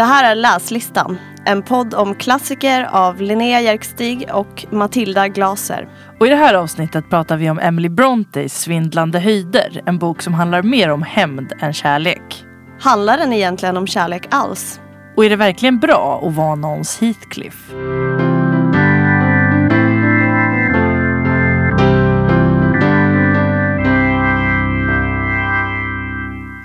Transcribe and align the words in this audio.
Det 0.00 0.04
här 0.04 0.30
är 0.30 0.34
Läslistan, 0.34 1.18
en 1.44 1.62
podd 1.62 1.94
om 1.94 2.14
klassiker 2.14 2.88
av 2.92 3.20
Linnea 3.20 3.60
Jerkstig 3.60 4.28
och 4.32 4.66
Matilda 4.70 5.28
Glaser. 5.28 5.88
Och 6.20 6.26
i 6.26 6.30
det 6.30 6.36
här 6.36 6.54
avsnittet 6.54 7.10
pratar 7.10 7.36
vi 7.36 7.50
om 7.50 7.58
Emily 7.58 7.88
Brontes 7.88 8.60
Svindlande 8.60 9.18
höjder. 9.18 9.82
En 9.86 9.98
bok 9.98 10.22
som 10.22 10.34
handlar 10.34 10.62
mer 10.62 10.90
om 10.90 11.02
hämnd 11.02 11.52
än 11.60 11.72
kärlek. 11.72 12.44
Handlar 12.80 13.18
den 13.18 13.32
egentligen 13.32 13.76
om 13.76 13.86
kärlek 13.86 14.26
alls? 14.30 14.80
Och 15.16 15.24
är 15.24 15.30
det 15.30 15.36
verkligen 15.36 15.78
bra 15.78 16.22
att 16.24 16.34
vara 16.34 16.54
någons 16.54 17.00
Heathcliff? 17.00 17.70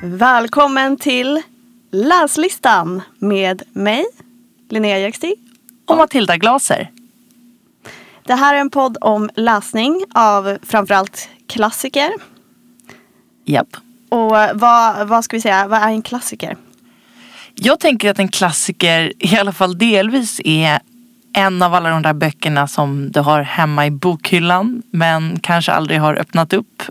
Välkommen 0.04 0.98
till 0.98 1.42
Läslistan 1.96 3.02
med 3.20 3.64
mig, 3.74 4.06
Linnea 4.70 5.00
Jerkstig. 5.00 5.34
Och 5.88 5.98
Matilda 5.98 6.38
Glaser. 6.38 6.92
Det 8.24 8.34
här 8.34 8.56
är 8.56 8.60
en 8.60 8.70
podd 8.70 8.98
om 9.02 9.30
läsning 9.36 10.04
av 10.14 10.58
framförallt 10.64 11.30
klassiker. 11.48 12.12
Japp. 13.46 13.68
Och 14.10 14.32
vad, 14.54 15.08
vad 15.08 15.24
ska 15.24 15.38
vi 15.38 15.42
säga, 15.42 15.68
vad 15.68 15.82
är 15.82 15.88
en 15.88 16.02
klassiker? 16.02 16.58
Jag 17.54 17.80
tänker 17.80 18.12
att 18.12 18.20
en 18.20 18.28
klassiker 18.28 19.14
i 19.20 19.38
alla 19.38 19.54
fall 19.54 19.78
delvis 19.78 20.42
är 20.44 20.80
en 21.34 21.62
av 21.62 21.74
alla 21.74 21.90
de 21.90 22.02
där 22.02 22.14
böckerna 22.14 22.68
som 22.68 23.12
du 23.12 23.20
har 23.20 23.42
hemma 23.42 23.86
i 23.86 23.92
bokhyllan 23.92 24.84
men 24.92 25.40
kanske 25.40 25.72
aldrig 25.72 26.00
har 26.00 26.16
öppnat 26.16 26.54
upp. 26.54 26.84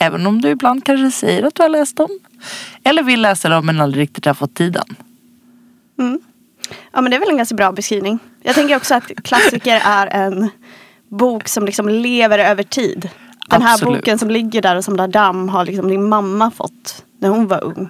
Även 0.00 0.26
om 0.26 0.40
du 0.40 0.48
ibland 0.48 0.84
kanske 0.84 1.10
säger 1.10 1.42
att 1.42 1.54
du 1.54 1.62
har 1.62 1.68
läst 1.68 1.96
dem. 1.96 2.18
Eller 2.84 3.02
vill 3.02 3.22
läsa 3.22 3.48
dem 3.48 3.66
men 3.66 3.80
aldrig 3.80 4.02
riktigt 4.02 4.24
har 4.24 4.34
fått 4.34 4.54
tiden. 4.54 4.84
Mm. 5.98 6.20
Ja 6.92 7.00
men 7.00 7.10
det 7.10 7.16
är 7.16 7.20
väl 7.20 7.28
en 7.28 7.36
ganska 7.36 7.54
bra 7.54 7.72
beskrivning. 7.72 8.18
Jag 8.42 8.54
tänker 8.54 8.76
också 8.76 8.94
att 8.94 9.06
klassiker 9.24 9.80
är 9.84 10.06
en 10.06 10.50
bok 11.08 11.48
som 11.48 11.66
liksom 11.66 11.88
lever 11.88 12.38
över 12.38 12.62
tid. 12.62 13.08
Den 13.48 13.62
här 13.62 13.74
Absolut. 13.74 13.94
boken 13.94 14.18
som 14.18 14.30
ligger 14.30 14.62
där 14.62 14.76
och 14.76 14.84
som 14.84 14.96
där 14.96 15.08
damm 15.08 15.48
har 15.48 15.64
liksom 15.64 15.88
din 15.88 16.08
mamma 16.08 16.50
fått 16.50 17.04
när 17.18 17.28
hon 17.28 17.46
var 17.46 17.64
ung. 17.64 17.88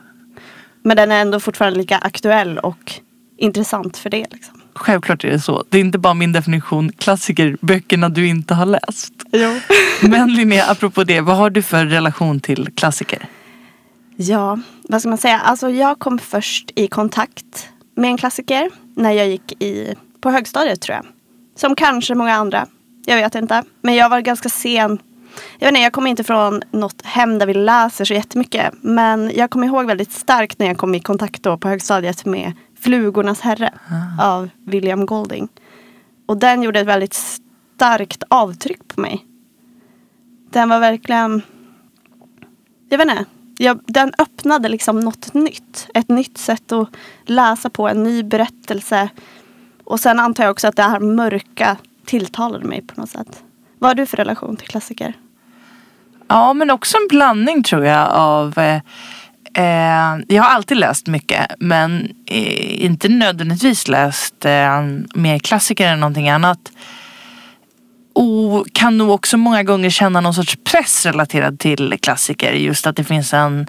Men 0.82 0.96
den 0.96 1.10
är 1.10 1.20
ändå 1.20 1.40
fortfarande 1.40 1.78
lika 1.78 1.98
aktuell 1.98 2.58
och 2.58 2.92
intressant 3.36 3.96
för 3.96 4.10
det. 4.10 4.26
Liksom. 4.30 4.60
Självklart 4.74 5.24
är 5.24 5.30
det 5.30 5.40
så. 5.40 5.64
Det 5.68 5.78
är 5.78 5.80
inte 5.80 5.98
bara 5.98 6.14
min 6.14 6.32
definition 6.32 6.92
klassiker, 6.92 7.56
böckerna 7.60 8.08
du 8.08 8.26
inte 8.26 8.54
har 8.54 8.66
läst. 8.66 9.12
Jo. 9.32 9.60
Men 10.08 10.34
Linnea, 10.34 10.64
apropå 10.70 11.04
det, 11.04 11.20
vad 11.20 11.36
har 11.36 11.50
du 11.50 11.62
för 11.62 11.86
relation 11.86 12.40
till 12.40 12.68
klassiker? 12.76 13.28
Ja, 14.16 14.58
vad 14.88 15.00
ska 15.00 15.08
man 15.08 15.18
säga? 15.18 15.38
Alltså 15.38 15.70
jag 15.70 15.98
kom 15.98 16.18
först 16.18 16.70
i 16.74 16.86
kontakt 16.86 17.68
med 17.96 18.10
en 18.10 18.16
klassiker 18.16 18.70
när 18.96 19.12
jag 19.12 19.28
gick 19.28 19.62
i, 19.62 19.94
på 20.20 20.30
högstadiet 20.30 20.80
tror 20.80 20.96
jag. 20.96 21.06
Som 21.56 21.76
kanske 21.76 22.14
många 22.14 22.34
andra. 22.34 22.66
Jag 23.06 23.16
vet 23.16 23.34
inte. 23.34 23.62
Men 23.82 23.94
jag 23.94 24.08
var 24.08 24.20
ganska 24.20 24.48
sen. 24.48 24.98
Jag 25.58 25.66
vet 25.66 25.68
inte, 25.68 25.80
jag 25.80 25.92
kommer 25.92 26.10
inte 26.10 26.24
från 26.24 26.62
något 26.70 27.02
hem 27.02 27.38
där 27.38 27.46
vi 27.46 27.54
läser 27.54 28.04
så 28.04 28.14
jättemycket. 28.14 28.74
Men 28.80 29.30
jag 29.34 29.50
kommer 29.50 29.66
ihåg 29.66 29.86
väldigt 29.86 30.12
starkt 30.12 30.58
när 30.58 30.66
jag 30.66 30.78
kom 30.78 30.94
i 30.94 31.00
kontakt 31.00 31.42
då 31.42 31.58
på 31.58 31.68
högstadiet 31.68 32.24
med 32.24 32.52
Flugornas 32.84 33.40
herre 33.40 33.72
av 34.20 34.50
William 34.64 35.06
Golding. 35.06 35.48
Och 36.26 36.36
den 36.36 36.62
gjorde 36.62 36.80
ett 36.80 36.86
väldigt 36.86 37.14
starkt 37.14 38.22
avtryck 38.30 38.88
på 38.88 39.00
mig. 39.00 39.26
Den 40.50 40.68
var 40.68 40.80
verkligen 40.80 41.42
jag 42.88 42.98
vet 42.98 43.10
inte. 43.10 43.24
Jag, 43.58 43.80
den 43.86 44.12
öppnade 44.18 44.68
liksom 44.68 45.00
något 45.00 45.34
nytt. 45.34 45.88
Ett 45.94 46.08
nytt 46.08 46.38
sätt 46.38 46.72
att 46.72 46.88
läsa 47.24 47.70
på, 47.70 47.88
en 47.88 48.02
ny 48.02 48.22
berättelse. 48.22 49.08
Och 49.84 50.00
sen 50.00 50.20
antar 50.20 50.44
jag 50.44 50.50
också 50.50 50.68
att 50.68 50.76
det 50.76 50.82
här 50.82 51.00
mörka 51.00 51.76
tilltalade 52.04 52.64
mig 52.64 52.82
på 52.82 53.00
något 53.00 53.10
sätt. 53.10 53.42
Vad 53.78 53.90
har 53.90 53.94
du 53.94 54.06
för 54.06 54.16
relation 54.16 54.56
till 54.56 54.68
klassiker? 54.68 55.14
Ja, 56.28 56.52
men 56.52 56.70
också 56.70 56.96
en 56.96 57.08
blandning 57.08 57.62
tror 57.62 57.84
jag 57.84 58.10
av 58.10 58.58
eh, 58.58 58.82
Eh, 59.54 60.18
jag 60.28 60.42
har 60.42 60.50
alltid 60.50 60.76
läst 60.76 61.06
mycket 61.06 61.46
men 61.58 62.08
eh, 62.26 62.84
inte 62.84 63.08
nödvändigtvis 63.08 63.88
läst 63.88 64.44
eh, 64.44 64.82
mer 65.14 65.38
klassiker 65.38 65.88
än 65.88 66.00
någonting 66.00 66.28
annat. 66.28 66.58
Och 68.12 68.66
kan 68.72 68.98
nog 68.98 69.10
också 69.10 69.36
många 69.36 69.62
gånger 69.62 69.90
känna 69.90 70.20
någon 70.20 70.34
sorts 70.34 70.58
press 70.64 71.06
relaterad 71.06 71.58
till 71.58 71.98
klassiker. 72.02 72.52
Just 72.52 72.86
att 72.86 72.96
det 72.96 73.04
finns 73.04 73.34
en 73.34 73.66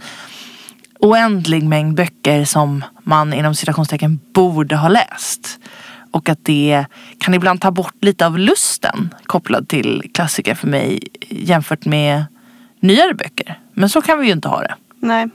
oändlig 1.00 1.64
mängd 1.64 1.96
böcker 1.96 2.46
som 2.46 2.84
man 3.04 3.34
inom 3.34 3.56
citationstecken 3.56 4.20
borde 4.34 4.76
ha 4.76 4.88
läst. 4.88 5.60
Och 6.12 6.30
att 6.30 6.40
det 6.46 6.86
kan 7.20 7.34
ibland 7.34 7.62
ta 7.62 7.72
bort 7.72 7.96
lite 8.02 8.26
av 8.26 8.40
lusten 8.40 9.14
kopplad 9.26 9.68
till 9.68 10.12
klassiker 10.14 10.56
för 10.56 10.68
mig 10.68 11.00
jämfört 11.30 11.86
med 11.86 12.26
nyare 12.80 13.14
böcker. 13.14 13.60
Men 13.74 13.90
så 13.90 14.02
kan 14.02 14.20
vi 14.20 14.26
ju 14.28 14.34
inte 14.34 14.48
ha 14.48 14.62
det. 14.62 14.76
Nej. 15.00 15.28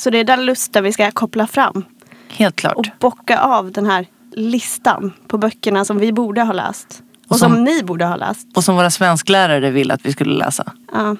Så 0.00 0.10
det 0.10 0.18
är 0.18 0.24
den 0.24 0.44
lusten 0.46 0.84
vi 0.84 0.92
ska 0.92 1.10
koppla 1.10 1.46
fram. 1.46 1.84
Helt 2.28 2.56
klart. 2.56 2.76
Och 2.76 2.86
bocka 2.98 3.38
av 3.40 3.72
den 3.72 3.86
här 3.86 4.06
listan 4.32 5.12
på 5.26 5.38
böckerna 5.38 5.84
som 5.84 5.98
vi 5.98 6.12
borde 6.12 6.42
ha 6.42 6.52
läst. 6.52 7.02
Och, 7.26 7.32
Och 7.32 7.38
som, 7.38 7.52
som- 7.52 7.64
ni 7.64 7.82
borde 7.82 8.04
ha 8.04 8.16
läst. 8.16 8.48
Och 8.56 8.64
som 8.64 8.76
våra 8.76 8.90
svensklärare 8.90 9.70
vill 9.70 9.90
att 9.90 10.06
vi 10.06 10.12
skulle 10.12 10.34
läsa. 10.34 10.72
Ja. 10.92 11.16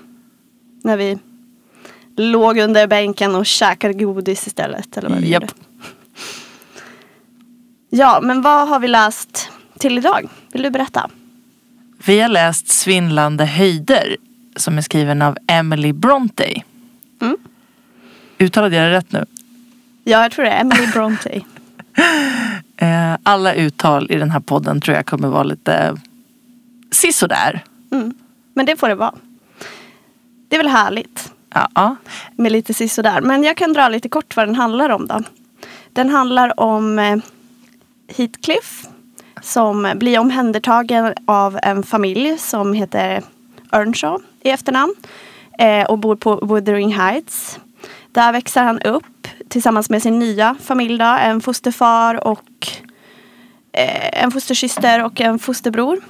När 0.84 0.96
vi 0.96 1.18
låg 2.16 2.58
under 2.58 2.86
bänken 2.86 3.34
och 3.34 3.46
käkade 3.46 3.94
godis 3.94 4.46
istället. 4.46 4.97
Eller 4.97 5.08
vad 5.08 5.18
vi 5.18 5.32
gjorde. 5.32 5.48
Ja, 7.91 8.20
men 8.22 8.42
vad 8.42 8.68
har 8.68 8.80
vi 8.80 8.88
läst 8.88 9.50
till 9.78 9.98
idag? 9.98 10.28
Vill 10.52 10.62
du 10.62 10.70
berätta? 10.70 11.10
Vi 12.06 12.20
har 12.20 12.28
läst 12.28 12.68
Svindlande 12.68 13.44
höjder 13.44 14.16
som 14.56 14.78
är 14.78 14.82
skriven 14.82 15.22
av 15.22 15.36
Emily 15.47 15.92
Bronte. 15.92 16.62
Mm. 17.22 17.36
Uttalade 18.40 18.76
jag 18.76 18.86
det 18.86 18.96
rätt 18.96 19.12
nu? 19.12 19.24
Ja, 20.04 20.22
jag 20.22 20.32
tror 20.32 20.44
det 20.44 20.50
Emily 20.50 20.86
Bronte. 20.86 21.40
Eh, 22.76 23.16
Alla 23.22 23.54
uttal 23.54 24.10
i 24.10 24.16
den 24.16 24.30
här 24.30 24.40
podden 24.40 24.80
tror 24.80 24.96
jag 24.96 25.06
kommer 25.06 25.28
vara 25.28 25.42
lite 25.42 25.96
sisådär. 26.90 27.64
Mm. 27.92 28.14
Men 28.54 28.66
det 28.66 28.76
får 28.76 28.88
det 28.88 28.94
vara. 28.94 29.14
Det 30.48 30.56
är 30.56 30.58
väl 30.58 30.68
härligt 30.68 31.32
Ja, 31.74 31.96
med 32.36 32.52
lite 32.52 32.74
sisådär. 32.74 33.20
Men 33.20 33.44
jag 33.44 33.56
kan 33.56 33.72
dra 33.72 33.88
lite 33.88 34.08
kort 34.08 34.36
vad 34.36 34.48
den 34.48 34.54
handlar 34.54 34.88
om 34.90 35.06
då. 35.06 35.22
Den 35.92 36.08
handlar 36.08 36.60
om 36.60 36.98
eh, 36.98 37.16
Heathcliff 38.16 38.84
som 39.42 39.92
blir 39.96 40.18
omhändertagen 40.18 41.14
av 41.26 41.58
en 41.62 41.82
familj 41.82 42.38
som 42.38 42.72
heter 42.72 43.22
Earnshaw 43.72 44.24
i 44.42 44.50
efternamn 44.50 44.94
eh, 45.58 45.86
och 45.86 45.98
bor 45.98 46.16
på 46.16 46.36
Wuthering 46.36 46.94
Heights. 46.94 47.58
Där 48.12 48.32
växer 48.32 48.62
han 48.62 48.81
upp 48.81 49.28
tillsammans 49.48 49.91
med 49.91 50.03
sin 50.03 50.19
nya 50.19 50.56
familj 50.62 50.98
då, 50.98 51.04
en 51.04 51.41
fosterfar 51.41 52.26
och 52.26 52.69
eh, 53.72 54.22
en 54.25 54.31
fostersyster 54.31 55.04
och 55.04 55.21
en 55.21 55.38
fosterbror. 55.38 56.00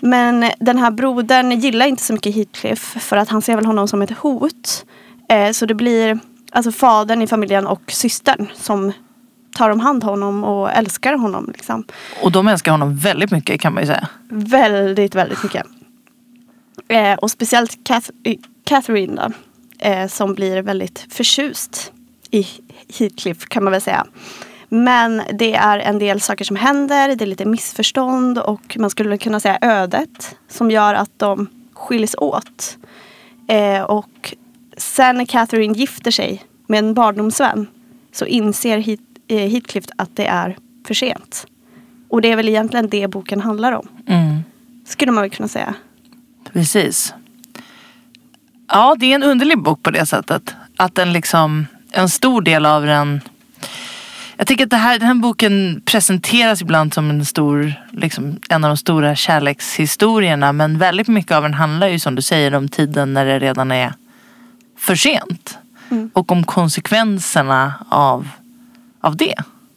Men 0.00 0.50
den 0.60 0.78
här 0.78 0.90
brodern 0.90 1.50
gillar 1.60 1.86
inte 1.86 2.02
så 2.02 2.12
mycket 2.12 2.34
Heathcliff 2.34 2.96
för 3.00 3.16
att 3.16 3.28
han 3.28 3.42
ser 3.42 3.56
väl 3.56 3.66
honom 3.66 3.88
som 3.88 4.02
ett 4.02 4.18
hot. 4.18 4.84
Eh, 5.28 5.52
så 5.52 5.66
det 5.66 5.74
blir 5.74 6.18
alltså 6.52 6.72
fadern 6.72 7.22
i 7.22 7.26
familjen 7.26 7.66
och 7.66 7.82
systern 7.88 8.46
som 8.54 8.92
tar 9.56 9.70
om 9.70 9.80
hand 9.80 10.04
honom 10.04 10.44
och 10.44 10.70
älskar 10.72 11.14
honom. 11.14 11.50
Liksom. 11.54 11.84
Och 12.22 12.32
de 12.32 12.48
älskar 12.48 12.72
honom 12.72 12.96
väldigt 12.96 13.30
mycket 13.30 13.60
kan 13.60 13.74
man 13.74 13.82
ju 13.82 13.86
säga. 13.86 14.08
Väldigt, 14.28 15.14
väldigt 15.14 15.42
mycket. 15.42 15.66
Eh, 16.88 17.14
och 17.14 17.30
speciellt 17.30 17.78
Cath- 17.88 18.10
eh, 18.24 18.36
Catherine 18.64 19.14
då, 19.14 19.32
eh, 19.78 20.08
som 20.08 20.34
blir 20.34 20.62
väldigt 20.62 21.06
förtjust 21.10 21.92
i 22.30 22.46
Heathcliff 22.98 23.44
kan 23.48 23.64
man 23.64 23.70
väl 23.70 23.80
säga. 23.80 24.06
Men 24.68 25.22
det 25.32 25.54
är 25.54 25.78
en 25.78 25.98
del 25.98 26.20
saker 26.20 26.44
som 26.44 26.56
händer, 26.56 27.16
det 27.16 27.24
är 27.24 27.26
lite 27.26 27.44
missförstånd 27.44 28.38
och 28.38 28.76
man 28.78 28.90
skulle 28.90 29.18
kunna 29.18 29.40
säga 29.40 29.58
ödet 29.60 30.36
som 30.48 30.70
gör 30.70 30.94
att 30.94 31.10
de 31.16 31.48
skiljs 31.72 32.14
åt. 32.18 32.78
Eh, 33.48 33.82
och 33.82 34.34
sen 34.76 35.16
när 35.16 35.24
Catherine 35.24 35.78
gifter 35.78 36.10
sig 36.10 36.44
med 36.66 36.78
en 36.78 36.94
barndomsvän 36.94 37.66
så 38.12 38.26
inser 38.26 38.78
Heath, 38.78 39.02
eh, 39.28 39.50
Heathcliff 39.50 39.84
att 39.96 40.16
det 40.16 40.26
är 40.26 40.56
för 40.86 40.94
sent. 40.94 41.46
Och 42.08 42.22
det 42.22 42.32
är 42.32 42.36
väl 42.36 42.48
egentligen 42.48 42.88
det 42.88 43.08
boken 43.08 43.40
handlar 43.40 43.72
om. 43.72 43.88
Mm. 44.06 44.38
Skulle 44.86 45.12
man 45.12 45.22
väl 45.22 45.30
kunna 45.30 45.48
säga. 45.48 45.74
Precis. 46.52 47.14
Ja, 48.68 48.96
det 48.98 49.06
är 49.06 49.14
en 49.14 49.22
underlig 49.22 49.58
bok 49.58 49.82
på 49.82 49.90
det 49.90 50.06
sättet. 50.06 50.54
Att 50.76 50.94
den 50.94 51.12
liksom, 51.12 51.66
en 51.90 52.08
stor 52.08 52.42
del 52.42 52.66
av 52.66 52.86
den 52.86 53.20
jag 54.38 54.46
tycker 54.46 54.64
att 54.64 54.70
det 54.70 54.76
här, 54.76 54.98
den 54.98 55.08
här 55.08 55.14
boken 55.14 55.82
presenteras 55.84 56.62
ibland 56.62 56.94
som 56.94 57.10
en 57.10 57.24
stor, 57.24 57.72
liksom, 57.90 58.40
en 58.48 58.64
av 58.64 58.70
de 58.70 58.76
stora 58.76 59.14
kärlekshistorierna. 59.14 60.52
Men 60.52 60.78
väldigt 60.78 61.08
mycket 61.08 61.32
av 61.32 61.42
den 61.42 61.54
handlar 61.54 61.88
ju 61.88 61.98
som 61.98 62.14
du 62.14 62.22
säger 62.22 62.54
om 62.54 62.68
tiden 62.68 63.14
när 63.14 63.24
det 63.24 63.38
redan 63.38 63.72
är 63.72 63.94
för 64.78 64.94
sent. 64.94 65.58
Mm. 65.90 66.10
Och 66.12 66.32
om 66.32 66.44
konsekvenserna 66.44 67.74
av, 67.88 68.28
av 69.00 69.16
det. 69.16 69.34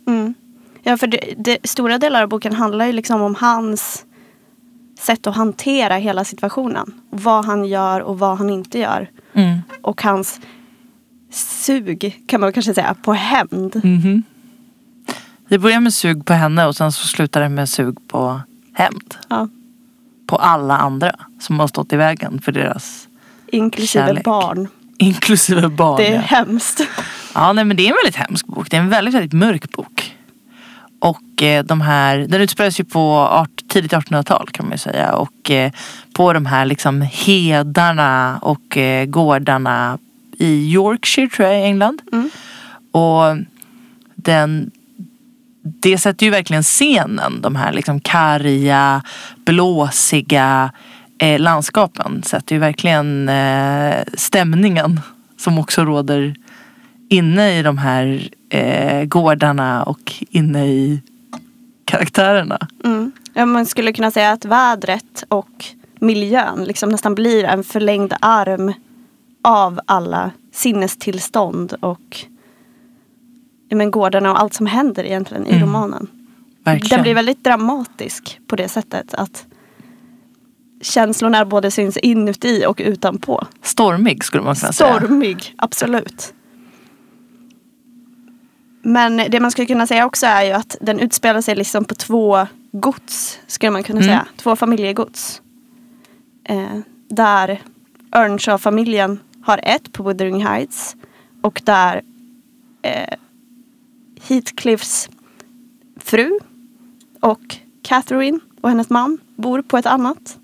Mm. 0.08 0.34
Ja, 0.84 0.98
för 0.98 1.08
det, 1.08 1.34
det, 1.38 1.58
stora 1.64 1.98
delar 1.98 2.24
av 2.24 2.30
boken 2.30 2.54
handlar 2.54 2.86
ju 2.86 2.94
liksom 2.94 3.22
om 3.22 3.36
hans 3.36 4.06
sätt 5.00 5.28
att 5.28 5.36
hantera 5.36 5.96
hela 5.96 6.24
situationen. 6.26 6.94
Vad 7.10 7.46
han 7.46 7.66
gör 7.66 8.02
och 8.02 8.20
vad 8.20 8.38
han 8.38 8.50
inte 8.50 8.80
gör. 8.80 9.10
Mm. 9.34 9.60
Och 9.82 10.02
hans 10.02 10.40
sug, 11.32 12.24
kan 12.28 12.42
man 12.42 12.54
kanske 12.54 12.74
säga, 12.74 12.96
på 13.04 13.14
hämnd. 13.14 13.82
Mhm. 13.84 14.24
Det 15.50 15.58
börjar 15.60 15.80
med 15.80 15.94
sug 15.94 16.26
på 16.26 16.34
henne 16.34 16.66
och 16.66 16.76
sen 16.76 16.92
så 16.92 17.08
slutar 17.08 17.42
det 17.42 17.50
med 17.50 17.70
sug 17.70 17.98
på 18.08 18.42
hämnd. 18.74 19.16
Ja. 19.30 19.48
På 20.28 20.36
alla 20.36 20.78
andra 20.78 21.12
som 21.40 21.60
har 21.60 21.68
stått 21.68 21.94
i 21.94 21.96
vägen 21.96 22.42
för 22.42 22.52
deras, 22.52 23.08
Inklusive 23.52 24.06
Kärlek. 24.08 24.24
barn. 24.24 24.68
inklusive 24.98 25.70
barn. 25.70 25.98
Det 25.98 26.08
är 26.08 26.16
ja. 26.16 26.22
hemskt. 26.22 26.88
Ja, 27.34 27.54
nej, 27.54 27.66
men 27.66 27.78
det 27.78 27.84
är 27.84 27.90
en 27.90 27.98
väldigt 28.04 28.16
hemsk 28.16 28.48
bok. 28.48 28.70
Det 28.72 28.78
är 28.78 28.82
en 28.82 28.90
väldigt, 28.90 29.14
väldigt 29.14 29.34
mörk 29.34 29.72
bok. 29.72 30.16
Och 31.00 31.44
eh, 31.44 31.64
de 31.64 31.82
här, 31.82 32.18
den 32.18 32.42
utspelas 32.42 32.80
ju 32.80 32.84
på 32.84 33.18
tidigt 33.70 33.94
1800-tal 33.94 34.50
kan 34.52 34.66
man 34.66 34.72
ju 34.72 34.78
säga. 34.78 35.16
Och 35.16 35.52
eh, 35.52 35.72
på 36.14 36.34
de 36.34 36.46
här 36.46 36.66
liksom 36.66 37.02
hedarna 37.02 38.40
och 38.42 38.78
eh, 38.78 39.06
gårdarna 39.06 39.98
i 40.38 40.72
Yorkshire 40.72 41.30
tror 41.30 41.48
jag 41.48 41.60
i 41.60 41.64
England. 41.64 42.02
Mm. 42.12 42.30
Och 42.92 43.38
den, 44.16 44.72
det 45.62 45.98
sätter 45.98 46.26
ju 46.26 46.32
verkligen 46.32 46.64
scenen. 46.64 47.42
De 47.42 47.56
här 47.56 47.74
liksom 47.74 48.00
karga, 48.00 49.02
blåsiga 49.46 50.72
eh, 51.20 51.40
landskapen 51.40 52.24
sätter 52.24 52.56
ju 52.56 52.60
verkligen 52.60 53.30
eh, 53.30 54.04
stämningen 54.14 55.02
som 55.38 55.60
också 55.60 55.86
råder 55.86 56.36
inne 57.10 57.60
i 57.60 57.62
de 57.62 57.78
här 57.78 58.30
eh, 58.50 59.04
gårdarna 59.04 59.84
och 59.84 60.14
inne 60.30 60.68
i 60.68 61.02
karaktärerna. 61.90 62.60
Mm. 62.86 63.12
Ja, 63.34 63.46
man 63.46 63.66
skulle 63.66 63.94
kunna 63.94 64.12
säga 64.12 64.32
att 64.32 64.46
vädret 64.46 65.24
och 65.30 65.66
miljön 66.00 66.64
liksom 66.64 66.90
nästan 66.90 67.16
blir 67.16 67.44
en 67.44 67.64
förlängd 67.64 68.14
arm 68.22 68.74
av 69.44 69.80
alla 69.86 70.32
sinnestillstånd 70.54 71.74
och 71.80 72.26
men 73.72 73.92
gårdarna 73.92 74.32
och 74.32 74.40
allt 74.40 74.54
som 74.54 74.66
händer 74.66 75.04
egentligen 75.04 75.48
i 75.48 75.50
Mm. 75.52 75.64
romanen. 75.64 76.08
Verkligen. 76.64 76.90
Den 76.98 77.02
blir 77.04 77.14
väldigt 77.14 77.44
dramatisk 77.44 78.40
på 78.48 78.56
det 78.56 78.68
sättet 78.70 79.14
att 79.14 79.46
känslorna 80.82 81.46
både 81.46 81.72
syns 81.72 81.98
inuti 81.98 82.66
och 82.68 82.82
utanpå. 82.86 83.48
Stormig 83.62 84.24
skulle 84.24 84.44
man 84.44 84.56
kunna 84.56 84.72
säga. 84.74 84.98
Stormig, 85.00 85.54
absolut. 85.58 86.34
Men 88.82 89.18
det 89.30 89.40
man 89.40 89.52
skulle 89.52 89.68
kunna 89.68 89.88
säga 89.88 90.06
också 90.06 90.26
är 90.26 90.44
ju 90.44 90.52
att 90.52 90.76
den 90.82 91.00
utspelar 91.00 91.42
sig 91.42 91.56
liksom 91.56 91.86
på 91.86 91.96
två 91.96 92.48
gods, 92.72 93.40
skulle 93.48 93.72
man 93.72 93.84
kunna 93.84 94.00
Mm. 94.00 94.10
säga. 94.10 94.26
Två 94.38 94.56
familjegods. 94.56 95.42
Eh, 96.44 96.80
där 97.10 97.62
Earnshaw-familjen 98.12 99.20
har 99.44 99.60
ett 99.64 99.94
på 99.94 100.04
Wuthering 100.04 100.46
Heights 100.46 100.96
och 101.42 101.62
där 101.64 102.02
eh, 102.82 103.14
Heathcliffs 104.28 105.10
fru 105.98 106.40
och 107.20 107.56
Catherine 107.82 108.40
och 108.62 108.70
hennes 108.70 108.90
man 108.90 109.18
bor 109.36 109.62
på 109.62 109.78
ett 109.78 109.86
annat. 109.86 110.38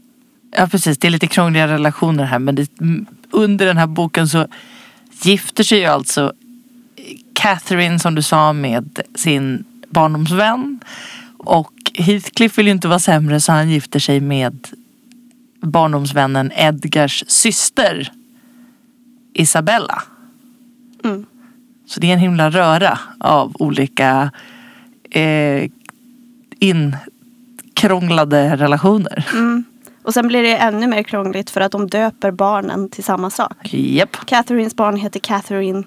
Ja 0.51 0.67
precis, 0.67 0.97
det 0.97 1.07
är 1.07 1.11
lite 1.11 1.27
krångliga 1.27 1.67
relationer 1.67 2.23
här 2.23 2.39
men 2.39 2.55
det, 2.55 2.69
under 3.31 3.65
den 3.65 3.77
här 3.77 3.87
boken 3.87 4.27
så 4.27 4.47
gifter 5.21 5.63
sig 5.63 5.79
ju 5.79 5.85
alltså 5.85 6.33
Catherine 7.35 7.99
som 7.99 8.15
du 8.15 8.21
sa 8.21 8.53
med 8.53 8.99
sin 9.15 9.65
barndomsvän 9.89 10.79
och 11.37 11.71
Heathcliff 11.93 12.57
vill 12.57 12.65
ju 12.65 12.71
inte 12.71 12.87
vara 12.87 12.99
sämre 12.99 13.39
så 13.39 13.51
han 13.51 13.69
gifter 13.69 13.99
sig 13.99 14.19
med 14.19 14.67
barndomsvännen 15.61 16.51
Edgars 16.55 17.23
syster 17.27 18.11
Isabella. 19.33 20.03
Mm. 21.03 21.25
Så 21.87 21.99
det 21.99 22.09
är 22.09 22.13
en 22.13 22.19
himla 22.19 22.49
röra 22.49 22.99
av 23.19 23.55
olika 23.59 24.31
eh, 25.11 25.69
inkrånglade 26.59 28.55
relationer. 28.55 29.27
Mm. 29.33 29.63
Och 30.03 30.13
sen 30.13 30.27
blir 30.27 30.43
det 30.43 30.57
ännu 30.57 30.87
mer 30.87 31.03
krångligt 31.03 31.49
för 31.49 31.61
att 31.61 31.71
de 31.71 31.87
döper 31.87 32.31
barnen 32.31 32.89
till 32.89 33.03
samma 33.03 33.29
sak. 33.29 33.73
Japp. 33.73 34.17
Catherines 34.25 34.75
barn 34.75 34.97
heter 34.97 35.19
Catherine 35.19 35.83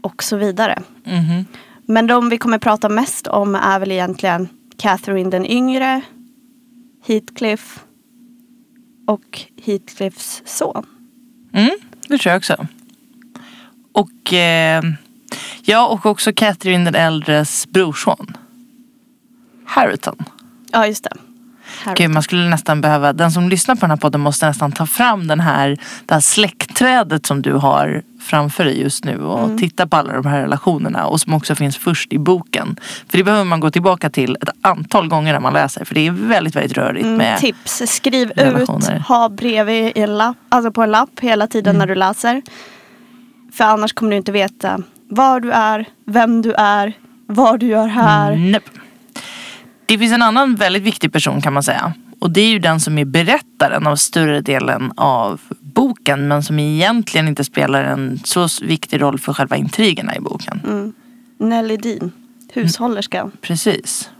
och 0.00 0.22
så 0.22 0.36
vidare. 0.36 0.82
Mhm. 1.04 1.44
Men 1.86 2.06
de 2.06 2.28
vi 2.28 2.38
kommer 2.38 2.58
prata 2.58 2.88
mest 2.88 3.26
om 3.26 3.54
är 3.54 3.78
väl 3.78 3.92
egentligen 3.92 4.48
Catherine 4.76 5.30
den 5.30 5.46
yngre, 5.46 6.00
Heathcliff 7.06 7.80
och 9.06 9.40
Heathcliffs 9.64 10.42
son. 10.44 10.86
Mm, 11.52 11.70
det 12.08 12.18
tror 12.18 12.30
jag 12.30 12.38
också. 12.38 12.66
Och 13.92 14.32
eh, 14.32 14.82
ja, 15.62 15.86
och 15.86 16.06
också 16.06 16.32
Catherine 16.32 16.84
den 16.84 16.94
äldres 16.94 17.68
brorson. 17.68 18.36
Harriton. 19.64 20.16
Ja, 20.72 20.86
just 20.86 21.04
det. 21.04 21.16
Gud, 21.96 22.10
man 22.10 22.22
skulle 22.22 22.48
nästan 22.48 22.80
behöva, 22.80 23.12
den 23.12 23.30
som 23.32 23.48
lyssnar 23.48 23.74
på 23.74 23.80
den 23.80 23.90
här 23.90 23.96
podden 23.96 24.20
måste 24.20 24.46
nästan 24.46 24.72
ta 24.72 24.86
fram 24.86 25.26
den 25.26 25.40
här, 25.40 25.76
det 26.06 26.14
här 26.14 26.20
släktträdet 26.20 27.26
som 27.26 27.42
du 27.42 27.52
har 27.52 28.02
framför 28.20 28.64
dig 28.64 28.80
just 28.82 29.04
nu 29.04 29.18
och 29.24 29.44
Mm. 29.44 29.58
titta 29.58 29.86
på 29.86 29.96
alla 29.96 30.12
de 30.12 30.26
här 30.26 30.40
relationerna 30.40 31.06
och 31.06 31.20
som 31.20 31.34
också 31.34 31.54
finns 31.54 31.76
först 31.76 32.12
i 32.12 32.18
boken. 32.18 32.76
För 33.08 33.18
det 33.18 33.24
behöver 33.24 33.44
man 33.44 33.60
gå 33.60 33.70
tillbaka 33.70 34.10
till 34.10 34.36
ett 34.42 34.48
antal 34.60 35.08
gånger 35.08 35.32
när 35.32 35.40
man 35.40 35.52
läser 35.52 35.84
för 35.84 35.94
det 35.94 36.06
är 36.06 36.10
väldigt, 36.10 36.56
väldigt 36.56 36.76
rörigt 36.78 37.04
Mm, 37.04 37.16
med 37.18 37.38
tips, 37.38 37.82
skriv 37.86 38.30
relationer. 38.36 38.96
ut, 38.96 39.02
ha 39.02 39.28
bredvid 39.28 39.84
i 39.96 40.00
en 40.00 40.18
lapp, 40.18 40.36
alltså 40.48 40.70
på 40.72 40.82
en 40.82 40.90
lapp 40.90 41.20
hela 41.20 41.46
tiden 41.46 41.76
Mm. 41.76 41.78
när 41.78 41.86
du 41.86 41.94
läser. 41.94 42.42
För 43.52 43.64
annars 43.64 43.92
kommer 43.92 44.10
du 44.10 44.16
inte 44.16 44.32
veta 44.32 44.78
var 45.08 45.40
du 45.40 45.50
är, 45.52 45.84
vem 46.06 46.42
du 46.42 46.52
är, 46.52 46.92
vad 47.26 47.60
du 47.60 47.66
gör 47.66 47.86
här. 47.86 48.36
Nej. 48.36 48.60
Det 49.90 49.98
finns 49.98 50.12
en 50.12 50.22
annan 50.22 50.54
väldigt 50.54 50.82
viktig 50.82 51.12
person 51.12 51.40
kan 51.40 51.52
man 51.52 51.62
säga. 51.62 51.94
Och 52.20 52.30
det 52.30 52.40
är 52.40 52.48
ju 52.48 52.58
den 52.58 52.80
som 52.80 52.98
är 52.98 53.04
berättaren 53.04 53.86
av 53.86 53.96
större 53.96 54.40
delen 54.40 54.92
av 54.96 55.40
boken. 55.60 56.28
Men 56.28 56.42
som 56.42 56.58
egentligen 56.58 57.28
inte 57.28 57.44
spelar 57.44 57.84
en 57.84 58.20
så 58.24 58.48
viktig 58.62 59.00
roll 59.00 59.18
för 59.18 59.32
själva 59.32 59.56
intrigerna 59.56 60.16
i 60.16 60.20
boken. 60.20 60.60
Mm. 60.66 60.92
Nelly 61.38 61.76
Dean, 61.76 62.12
hushållerskan. 62.52 63.32
Precis. 63.40 64.10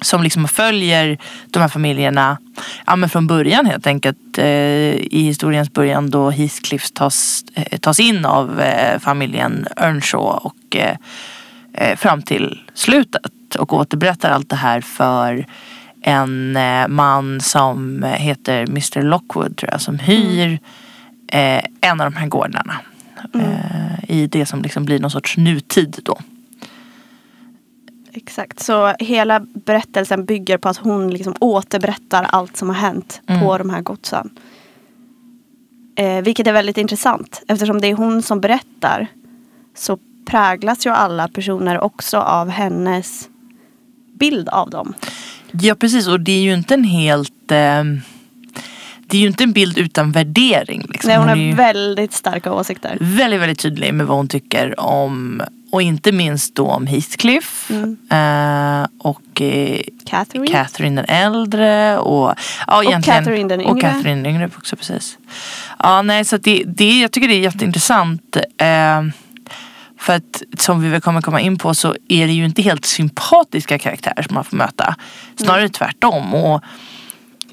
Som 0.00 0.22
liksom 0.22 0.48
följer 0.48 1.18
de 1.46 1.60
här 1.60 1.68
familjerna 1.68 2.38
ja, 2.86 2.96
men 2.96 3.08
från 3.08 3.26
början 3.26 3.66
helt 3.66 3.86
enkelt. 3.86 4.38
Eh, 4.38 4.46
I 4.46 5.22
historiens 5.24 5.72
början 5.72 6.10
då 6.10 6.30
Heathcliff 6.30 6.90
tas, 6.90 7.44
eh, 7.54 7.78
tas 7.78 8.00
in 8.00 8.24
av 8.24 8.60
eh, 8.60 8.98
familjen 8.98 9.66
Earnshaw 9.76 10.40
och 10.42 10.76
eh, 10.76 10.96
fram 11.96 12.22
till 12.22 12.60
slutet. 12.74 13.54
Och 13.58 13.72
återberättar 13.72 14.30
allt 14.30 14.48
det 14.48 14.56
här 14.56 14.80
för 14.80 15.46
en 16.02 16.56
eh, 16.56 16.88
man 16.88 17.40
som 17.40 18.02
heter 18.02 18.62
Mr 18.62 19.02
Lockwood 19.02 19.56
tror 19.56 19.70
jag. 19.72 19.80
Som 19.80 19.98
hyr 19.98 20.58
eh, 21.32 21.64
en 21.80 22.00
av 22.00 22.10
de 22.10 22.16
här 22.16 22.26
gårdarna. 22.26 22.80
Eh, 23.34 24.10
I 24.10 24.26
det 24.26 24.46
som 24.46 24.62
liksom 24.62 24.84
blir 24.84 24.98
någon 25.00 25.10
sorts 25.10 25.36
nutid 25.36 25.98
då. 26.02 26.18
Exakt, 28.12 28.60
så 28.60 28.94
hela 28.98 29.40
berättelsen 29.40 30.24
bygger 30.24 30.58
på 30.58 30.68
att 30.68 30.76
hon 30.76 31.10
liksom 31.10 31.34
återberättar 31.40 32.22
allt 32.22 32.56
som 32.56 32.68
har 32.68 32.76
hänt 32.76 33.20
Mm. 33.26 33.40
på 33.40 33.58
de 33.58 33.70
här 33.70 33.80
godsen. 33.80 34.30
Eh, 35.96 36.22
vilket 36.22 36.46
är 36.46 36.52
väldigt 36.52 36.78
intressant 36.78 37.42
eftersom 37.48 37.80
det 37.80 37.86
är 37.86 37.94
hon 37.94 38.22
som 38.22 38.40
berättar 38.40 39.06
så 39.74 39.98
präglas 40.26 40.86
ju 40.86 40.90
alla 40.90 41.28
personer 41.28 41.80
också 41.80 42.18
av 42.18 42.48
hennes 42.48 43.28
bild 44.18 44.48
av 44.48 44.70
dem. 44.70 44.94
Ja 45.52 45.74
precis 45.74 46.08
och 46.08 46.20
det 46.20 46.32
är 46.32 46.40
ju 46.40 46.54
inte 46.54 46.74
en 46.74 46.84
helt 46.84 47.50
eh, 47.52 47.84
Det 49.06 49.16
är 49.16 49.20
ju 49.20 49.26
inte 49.26 49.44
en 49.44 49.52
bild 49.52 49.78
utan 49.78 50.12
värdering. 50.12 50.86
Liksom. 50.88 51.08
Nej, 51.08 51.16
hon 51.18 51.28
har 51.28 51.36
är 51.36 51.40
ju 51.40 51.54
väldigt 51.54 52.12
starka 52.12 52.52
åsikter. 52.52 52.96
väldigt 53.00 53.40
väldigt 53.40 53.58
tydlig 53.58 53.94
med 53.94 54.06
vad 54.06 54.16
hon 54.16 54.28
tycker 54.28 54.80
om 54.80 55.42
och 55.72 55.82
inte 55.82 56.12
minst 56.12 56.54
då 56.54 56.66
om 56.66 56.86
Heathcliff 56.86 57.70
Mm. 57.70 57.96
eh, 58.10 58.86
och 58.98 59.40
eh, 59.40 59.80
Catherine. 60.06 60.46
Catherine 60.46 61.02
den 61.02 61.04
äldre 61.24 61.98
och, 61.98 62.34
ja, 62.66 62.82
egentligen, 62.84 63.24
Catherine 63.24 63.48
den 63.48 63.60
och 63.60 63.70
yngre. 63.76 63.80
Catherine 63.80 64.22
den 64.22 64.26
yngre 64.34 64.50
också 64.58 64.76
precis. 64.76 65.18
Ja 65.78 66.02
nej 66.02 66.24
så 66.24 66.36
det, 66.36 66.62
det, 66.66 67.00
jag 67.00 67.12
tycker 67.12 67.28
det 67.28 67.34
är 67.34 67.40
jätteintressant. 67.40 68.36
Eh, 68.58 69.02
för 70.04 70.12
att 70.12 70.42
som 70.58 70.82
vi 70.82 70.88
väl 70.88 71.00
kommer 71.00 71.20
komma 71.20 71.40
in 71.40 71.58
på 71.58 71.74
så 71.74 71.96
är 72.08 72.26
det 72.26 72.32
ju 72.32 72.44
inte 72.44 72.62
helt 72.62 72.84
sympatiska 72.84 73.78
karaktärer 73.78 74.22
som 74.22 74.34
man 74.34 74.44
får 74.44 74.56
möta. 74.56 74.96
Snarare 75.36 75.68
tvärtom. 75.68 76.34
Och 76.34 76.62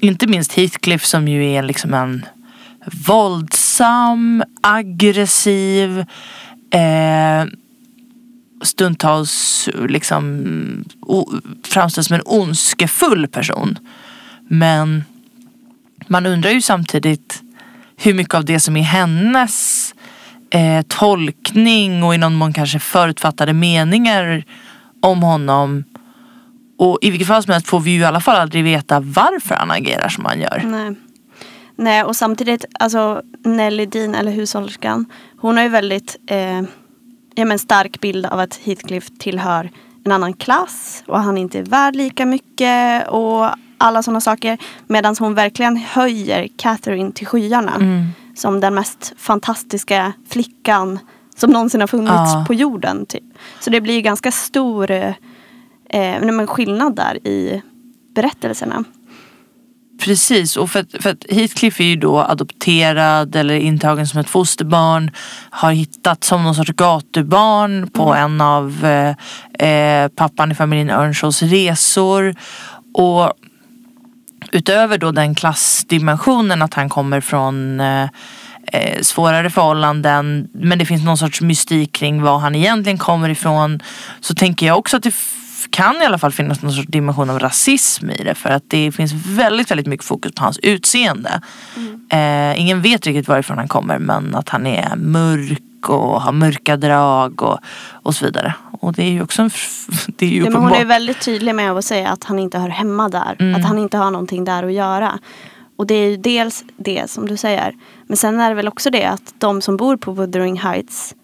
inte 0.00 0.26
minst 0.26 0.52
Heathcliff 0.52 1.04
som 1.04 1.28
ju 1.28 1.52
är 1.52 1.62
liksom 1.62 1.94
en 1.94 2.26
våldsam, 3.06 4.44
aggressiv 4.60 5.98
eh, 6.70 7.44
stundtals 8.62 9.68
liksom 9.88 10.84
framställs 11.64 12.06
som 12.06 12.16
en 12.16 12.22
ondskefull 12.24 13.28
person. 13.28 13.78
Men 14.48 15.04
man 16.06 16.26
undrar 16.26 16.50
ju 16.50 16.60
samtidigt 16.60 17.42
hur 17.96 18.14
mycket 18.14 18.34
av 18.34 18.44
det 18.44 18.60
som 18.60 18.76
är 18.76 18.82
hennes 18.82 19.94
eh, 20.52 20.82
tolkning 20.88 22.02
och 22.02 22.14
i 22.14 22.18
någon 22.18 22.34
mån 22.34 22.52
kanske 22.52 22.78
förutfattade 22.78 23.52
meningar 23.52 24.44
om 25.00 25.22
honom. 25.22 25.84
Och 26.78 26.98
i 27.02 27.10
vilket 27.10 27.28
fall 27.28 27.42
som 27.42 27.52
helst 27.52 27.68
får 27.68 27.80
vi 27.80 27.90
ju 27.90 28.00
i 28.00 28.04
alla 28.04 28.20
fall 28.20 28.36
aldrig 28.36 28.64
veta 28.64 29.00
varför 29.00 29.54
han 29.54 29.70
agerar 29.70 30.08
som 30.08 30.24
han 30.24 30.40
gör. 30.40 30.62
Nej. 30.64 30.94
Nej, 31.76 32.04
och 32.04 32.16
samtidigt, 32.16 32.64
alltså 32.80 33.22
Nelly 33.44 33.86
Dean 33.86 34.14
eller 34.14 34.32
hushållerskan, 34.32 35.06
hon 35.38 35.56
har 35.56 35.64
ju 35.64 35.68
väldigt 35.68 36.16
eh, 36.26 36.62
ja, 37.34 37.44
men 37.44 37.58
stark 37.58 38.00
bild 38.00 38.26
av 38.26 38.40
att 38.40 38.60
Heathcliff 38.64 39.06
tillhör 39.18 39.70
en 40.04 40.12
annan 40.12 40.32
klass 40.32 41.04
och 41.06 41.20
han 41.20 41.38
inte 41.38 41.58
är 41.58 41.62
värd 41.62 41.96
lika 41.96 42.26
mycket 42.26 43.08
och 43.08 43.48
alla 43.78 44.02
sådana 44.02 44.20
saker. 44.20 44.58
Medan 44.86 45.16
hon 45.18 45.34
verkligen 45.34 45.76
höjer 45.76 46.48
Catherine 46.56 47.12
till 47.12 47.26
skyarna 47.26 47.72
som 48.34 48.60
den 48.60 48.74
mest 48.74 49.12
fantastiska 49.16 50.12
flickan 50.28 50.98
som 51.36 51.50
någonsin 51.50 51.80
har 51.80 51.88
funnits 51.88 52.12
Ja. 52.14 52.44
på 52.46 52.54
jorden. 52.54 53.06
Typ. 53.06 53.22
Så 53.60 53.70
det 53.70 53.80
blir 53.80 53.94
ju 53.94 54.00
ganska 54.00 54.32
stor 54.32 54.90
eh, 54.90 55.14
eh, 55.90 56.46
skillnad 56.46 56.96
där 56.96 57.26
i 57.26 57.62
berättelserna. 58.14 58.84
Precis, 60.04 60.56
och 60.56 60.70
för 60.70 60.80
att, 60.80 61.02
för 61.02 61.10
att 61.10 61.24
Heathcliff 61.30 61.80
är 61.80 61.84
ju 61.84 61.96
då 61.96 62.18
adopterad 62.18 63.36
eller 63.36 63.54
intagen 63.54 64.06
som 64.06 64.20
ett 64.20 64.28
fosterbarn. 64.28 65.10
Har 65.50 65.72
hittat 65.72 66.24
som 66.24 66.42
någon 66.42 66.54
sorts 66.54 66.72
gatubarn 66.72 67.90
på 67.90 68.14
en 68.14 68.40
av 68.40 68.84
eh, 68.84 69.68
eh, 69.68 70.08
pappan 70.08 70.52
i 70.52 70.54
familjen 70.54 70.90
Earnshaws 70.90 71.42
resor. 71.42 72.34
Och 72.94 73.32
utöver 74.52 74.98
då 74.98 75.10
den 75.12 75.34
klassdimensionen 75.34 76.62
att 76.62 76.74
han 76.74 76.88
kommer 76.88 77.20
från 77.20 77.80
eh, 77.80 78.08
eh, 78.72 79.00
svårare 79.02 79.50
förhållanden 79.50 80.48
men 80.52 80.78
det 80.78 80.86
finns 80.86 81.04
någon 81.04 81.18
sorts 81.18 81.40
mystik 81.40 81.92
kring 81.92 82.22
var 82.22 82.38
han 82.38 82.54
egentligen 82.54 82.98
kommer 82.98 83.28
ifrån 83.28 83.82
så 84.20 84.34
tänker 84.34 84.66
jag 84.66 84.78
också 84.78 84.96
att 84.96 85.02
det 85.02 85.14
kan 85.70 85.96
i 86.02 86.04
alla 86.04 86.18
fall 86.18 86.32
finnas 86.32 86.62
någon 86.62 86.72
sorts 86.72 86.88
dimension 86.88 87.30
av 87.30 87.38
rasism 87.38 88.10
i 88.10 88.24
det 88.24 88.34
för 88.34 88.50
att 88.50 88.62
det 88.68 88.92
finns 88.92 89.12
väldigt, 89.26 89.70
väldigt 89.70 89.86
mycket 89.86 90.06
fokus 90.06 90.32
på 90.32 90.42
hans 90.44 90.58
utseende. 90.58 91.40
Eh, 92.08 92.60
ingen 92.60 92.82
vet 92.82 93.06
riktigt 93.06 93.28
varifrån 93.28 93.58
han 93.58 93.68
kommer 93.68 93.98
men 93.98 94.34
att 94.34 94.48
han 94.48 94.66
är 94.66 94.96
mörk 94.96 95.88
och 95.88 96.22
har 96.22 96.32
mörka 96.32 96.76
drag 96.76 97.42
och, 97.42 97.58
och 97.92 98.14
så 98.14 98.24
vidare. 98.24 98.54
Och 98.80 98.92
det 98.92 99.02
är 99.02 99.10
ju 99.10 99.22
också 99.22 99.42
en, 99.42 99.50
det 100.16 100.26
är 100.26 100.30
ju 100.30 100.38
Ja, 100.38 100.44
men 100.44 100.54
hon 100.54 100.62
uppenbart. 100.62 100.80
är 100.80 100.84
väldigt 100.84 101.20
tydlig 101.20 101.54
med 101.54 101.72
att 101.72 101.84
säga 101.84 102.08
att 102.08 102.24
han 102.24 102.38
inte 102.38 102.58
hör 102.58 102.68
hemma 102.68 103.08
där. 103.08 103.54
Att 103.56 103.64
han 103.64 103.78
inte 103.78 103.96
har 103.96 104.10
någonting 104.10 104.44
där 104.44 104.62
att 104.62 104.72
göra. 104.72 105.18
Och 105.76 105.86
det 105.86 105.94
är 105.94 106.10
ju 106.10 106.16
dels 106.16 106.64
det 106.76 107.10
som 107.10 107.28
du 107.28 107.36
säger. 107.36 107.74
Men 108.06 108.16
sen 108.16 108.40
är 108.40 108.48
det 108.48 108.54
väl 108.54 108.68
också 108.68 108.90
det 108.90 109.04
att 109.04 109.34
de 109.38 109.60
som 109.60 109.76
bor 109.76 109.96
på 109.96 110.12
Wuthering 110.12 110.60
Heights. 110.60 111.14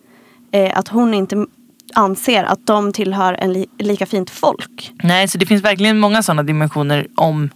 Eh, 0.52 0.78
att 0.78 0.88
hon 0.88 1.14
inte 1.14 1.46
anser 1.94 2.44
att 2.44 2.66
de 2.66 2.92
tillhör 2.92 3.34
en 3.34 3.52
li- 3.52 3.66
lika 3.78 4.06
fint 4.06 4.30
folk. 4.30 4.92
Nej, 5.02 5.28
så 5.28 5.38
det 5.38 5.46
finns 5.46 5.62
verkligen 5.62 5.98
många 5.98 6.22
sådana 6.22 6.42
dimensioner 6.42 7.06
om 7.14 7.50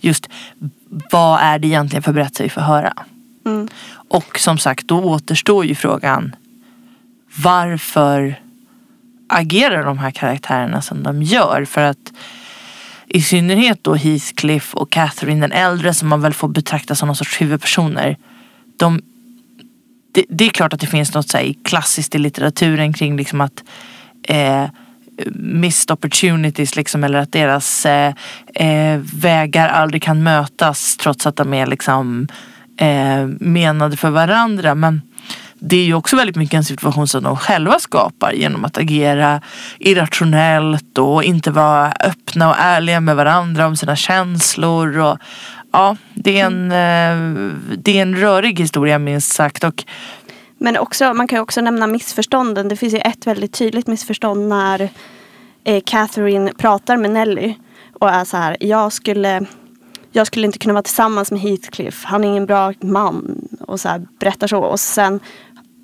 just 0.00 0.28
vad 1.10 1.40
är 1.40 1.58
det 1.58 1.68
egentligen 1.68 2.02
för 2.02 2.12
berättelse 2.12 2.42
vi 2.42 2.48
får 2.48 2.60
höra. 2.60 2.92
Mm. 3.46 3.68
Och 4.08 4.38
som 4.38 4.58
sagt, 4.58 4.88
då 4.88 5.00
återstår 5.04 5.64
ju 5.66 5.74
frågan 5.74 6.36
varför 7.36 8.40
agerar 9.28 9.84
de 9.84 9.98
här 9.98 10.10
karaktärerna 10.10 10.82
som 10.82 11.02
de 11.02 11.22
gör? 11.22 11.64
För 11.64 11.80
att 11.80 12.12
i 13.08 13.22
synnerhet 13.22 13.84
då 13.84 13.94
Heathcliff 13.94 14.74
och 14.74 14.90
Catherine 14.90 15.40
den 15.40 15.52
äldre 15.52 15.94
som 15.94 16.08
man 16.08 16.20
väl 16.20 16.34
får 16.34 16.48
betrakta 16.48 16.94
som 16.94 17.06
någon 17.06 17.16
sorts 17.16 17.40
huvudpersoner. 17.40 18.16
De, 18.76 19.02
det, 20.16 20.24
det 20.28 20.44
är 20.44 20.48
klart 20.48 20.72
att 20.72 20.80
det 20.80 20.86
finns 20.86 21.14
något 21.14 21.28
så 21.28 21.38
här, 21.38 21.54
klassiskt 21.64 22.14
i 22.14 22.18
litteraturen 22.18 22.92
kring 22.92 23.16
liksom 23.16 23.40
att 23.40 23.64
eh, 24.22 24.64
missed 25.34 25.90
opportunities 25.90 26.76
liksom, 26.76 27.04
eller 27.04 27.18
att 27.18 27.32
deras 27.32 27.86
eh, 27.86 28.14
eh, 28.54 29.00
vägar 29.14 29.68
aldrig 29.68 30.02
kan 30.02 30.22
mötas 30.22 30.96
trots 30.96 31.26
att 31.26 31.36
de 31.36 31.54
är 31.54 31.66
liksom 31.66 32.28
eh, 32.78 33.26
menade 33.40 33.96
för 33.96 34.10
varandra. 34.10 34.74
Men 34.74 35.02
det 35.58 35.76
är 35.76 35.84
ju 35.84 35.94
också 35.94 36.16
väldigt 36.16 36.36
mycket 36.36 36.54
en 36.54 36.64
situation 36.64 37.08
som 37.08 37.22
de 37.22 37.36
själva 37.36 37.78
skapar 37.78 38.32
genom 38.32 38.64
att 38.64 38.78
agera 38.78 39.40
irrationellt 39.78 40.98
och 40.98 41.24
inte 41.24 41.50
vara 41.50 41.92
öppna 42.00 42.48
och 42.48 42.56
ärliga 42.58 43.00
med 43.00 43.16
varandra 43.16 43.66
om 43.66 43.76
sina 43.76 43.96
känslor. 43.96 44.98
Och, 44.98 45.18
ja, 45.76 45.96
det 46.14 46.40
är, 46.40 46.46
en, 46.46 46.64
eh, 46.64 47.54
det 47.76 47.98
är 47.98 48.02
en 48.02 48.16
rörig 48.16 48.60
historia 48.60 48.98
minst 48.98 49.32
sagt. 49.32 49.64
Och, 49.64 49.84
Men 50.58 50.76
också, 50.76 51.14
man 51.14 51.28
kan 51.28 51.36
ju 51.36 51.40
också 51.42 51.60
nämna 51.60 51.86
missförstånden. 51.86 52.68
Det 52.68 52.76
finns 52.76 52.94
ju 52.94 52.98
ett 52.98 53.26
väldigt 53.26 53.52
tydligt 53.52 53.86
missförstånd 53.86 54.48
när 54.48 54.88
eh, 55.64 55.82
Catherine 55.86 56.52
pratar 56.58 56.96
med 56.96 57.10
Nelly. 57.10 57.54
Och 58.00 58.10
är 58.10 58.24
så 58.24 58.36
här, 58.36 58.56
jag 58.60 58.92
skulle, 58.92 59.46
jag 60.12 60.26
skulle 60.26 60.46
inte 60.46 60.58
kunna 60.58 60.74
vara 60.74 60.82
tillsammans 60.82 61.30
med 61.30 61.40
Heathcliff. 61.40 62.04
Han 62.04 62.24
är 62.24 62.28
ingen 62.28 62.46
bra 62.46 62.72
man. 62.80 63.48
Och 63.60 63.80
så 63.80 63.88
här, 63.88 64.06
berättar 64.20 64.46
så. 64.46 64.58
Och 64.58 64.80
sen 64.80 65.20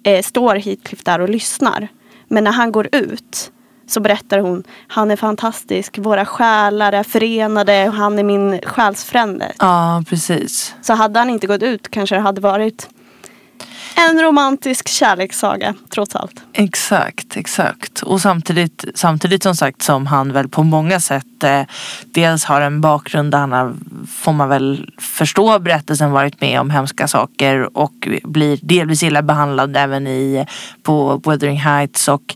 eh, 0.04 0.22
står 0.22 0.54
Heathcliff 0.54 1.04
där 1.04 1.20
och 1.20 1.28
lyssnar. 1.28 1.88
Men 2.28 2.44
när 2.44 2.52
han 2.52 2.72
går 2.72 2.88
ut 2.92 3.52
så 3.92 4.00
berättar 4.00 4.38
hon, 4.38 4.62
han 4.88 5.10
är 5.10 5.16
fantastisk, 5.16 5.98
våra 5.98 6.26
själar 6.26 6.92
är 6.92 7.02
förenade 7.02 7.88
och 7.88 7.94
han 7.94 8.18
är 8.18 8.24
min 8.24 8.60
själsfrände. 8.62 9.52
ja, 9.58 10.04
precis. 10.08 10.74
Så 10.82 10.94
hade 10.94 11.18
han 11.18 11.30
inte 11.30 11.46
gått 11.46 11.62
ut 11.62 11.90
kanske 11.90 12.14
det 12.14 12.20
hade 12.20 12.40
varit 12.40 12.88
en 13.96 14.22
romantisk 14.22 14.88
kärlekssaga 14.88 15.74
trots 15.94 16.16
allt. 16.16 16.42
Exakt, 16.52 17.36
exakt. 17.36 18.02
Och 18.02 18.20
samtidigt, 18.20 18.84
samtidigt 18.94 19.42
som 19.42 19.56
sagt 19.56 19.82
som 19.82 20.06
han 20.06 20.32
väl 20.32 20.48
på 20.48 20.62
många 20.62 21.00
sätt 21.00 21.44
eh, 21.44 21.62
dels 22.04 22.44
har 22.44 22.60
en 22.60 22.80
bakgrund 22.80 23.30
där 23.32 23.38
han 23.38 23.52
har, 23.52 23.74
får 24.08 24.32
man 24.32 24.48
väl 24.48 24.90
förstå 24.98 25.58
berättelsen, 25.58 26.10
varit 26.10 26.40
med 26.40 26.60
om 26.60 26.70
hemska 26.70 27.08
saker 27.08 27.76
och 27.76 28.08
blir 28.24 28.58
delvis 28.62 29.02
illa 29.02 29.22
behandlad 29.22 29.76
även 29.76 30.06
i, 30.06 30.46
på 30.82 31.20
Wuthering 31.24 31.60
Heights 31.60 32.08
och 32.08 32.34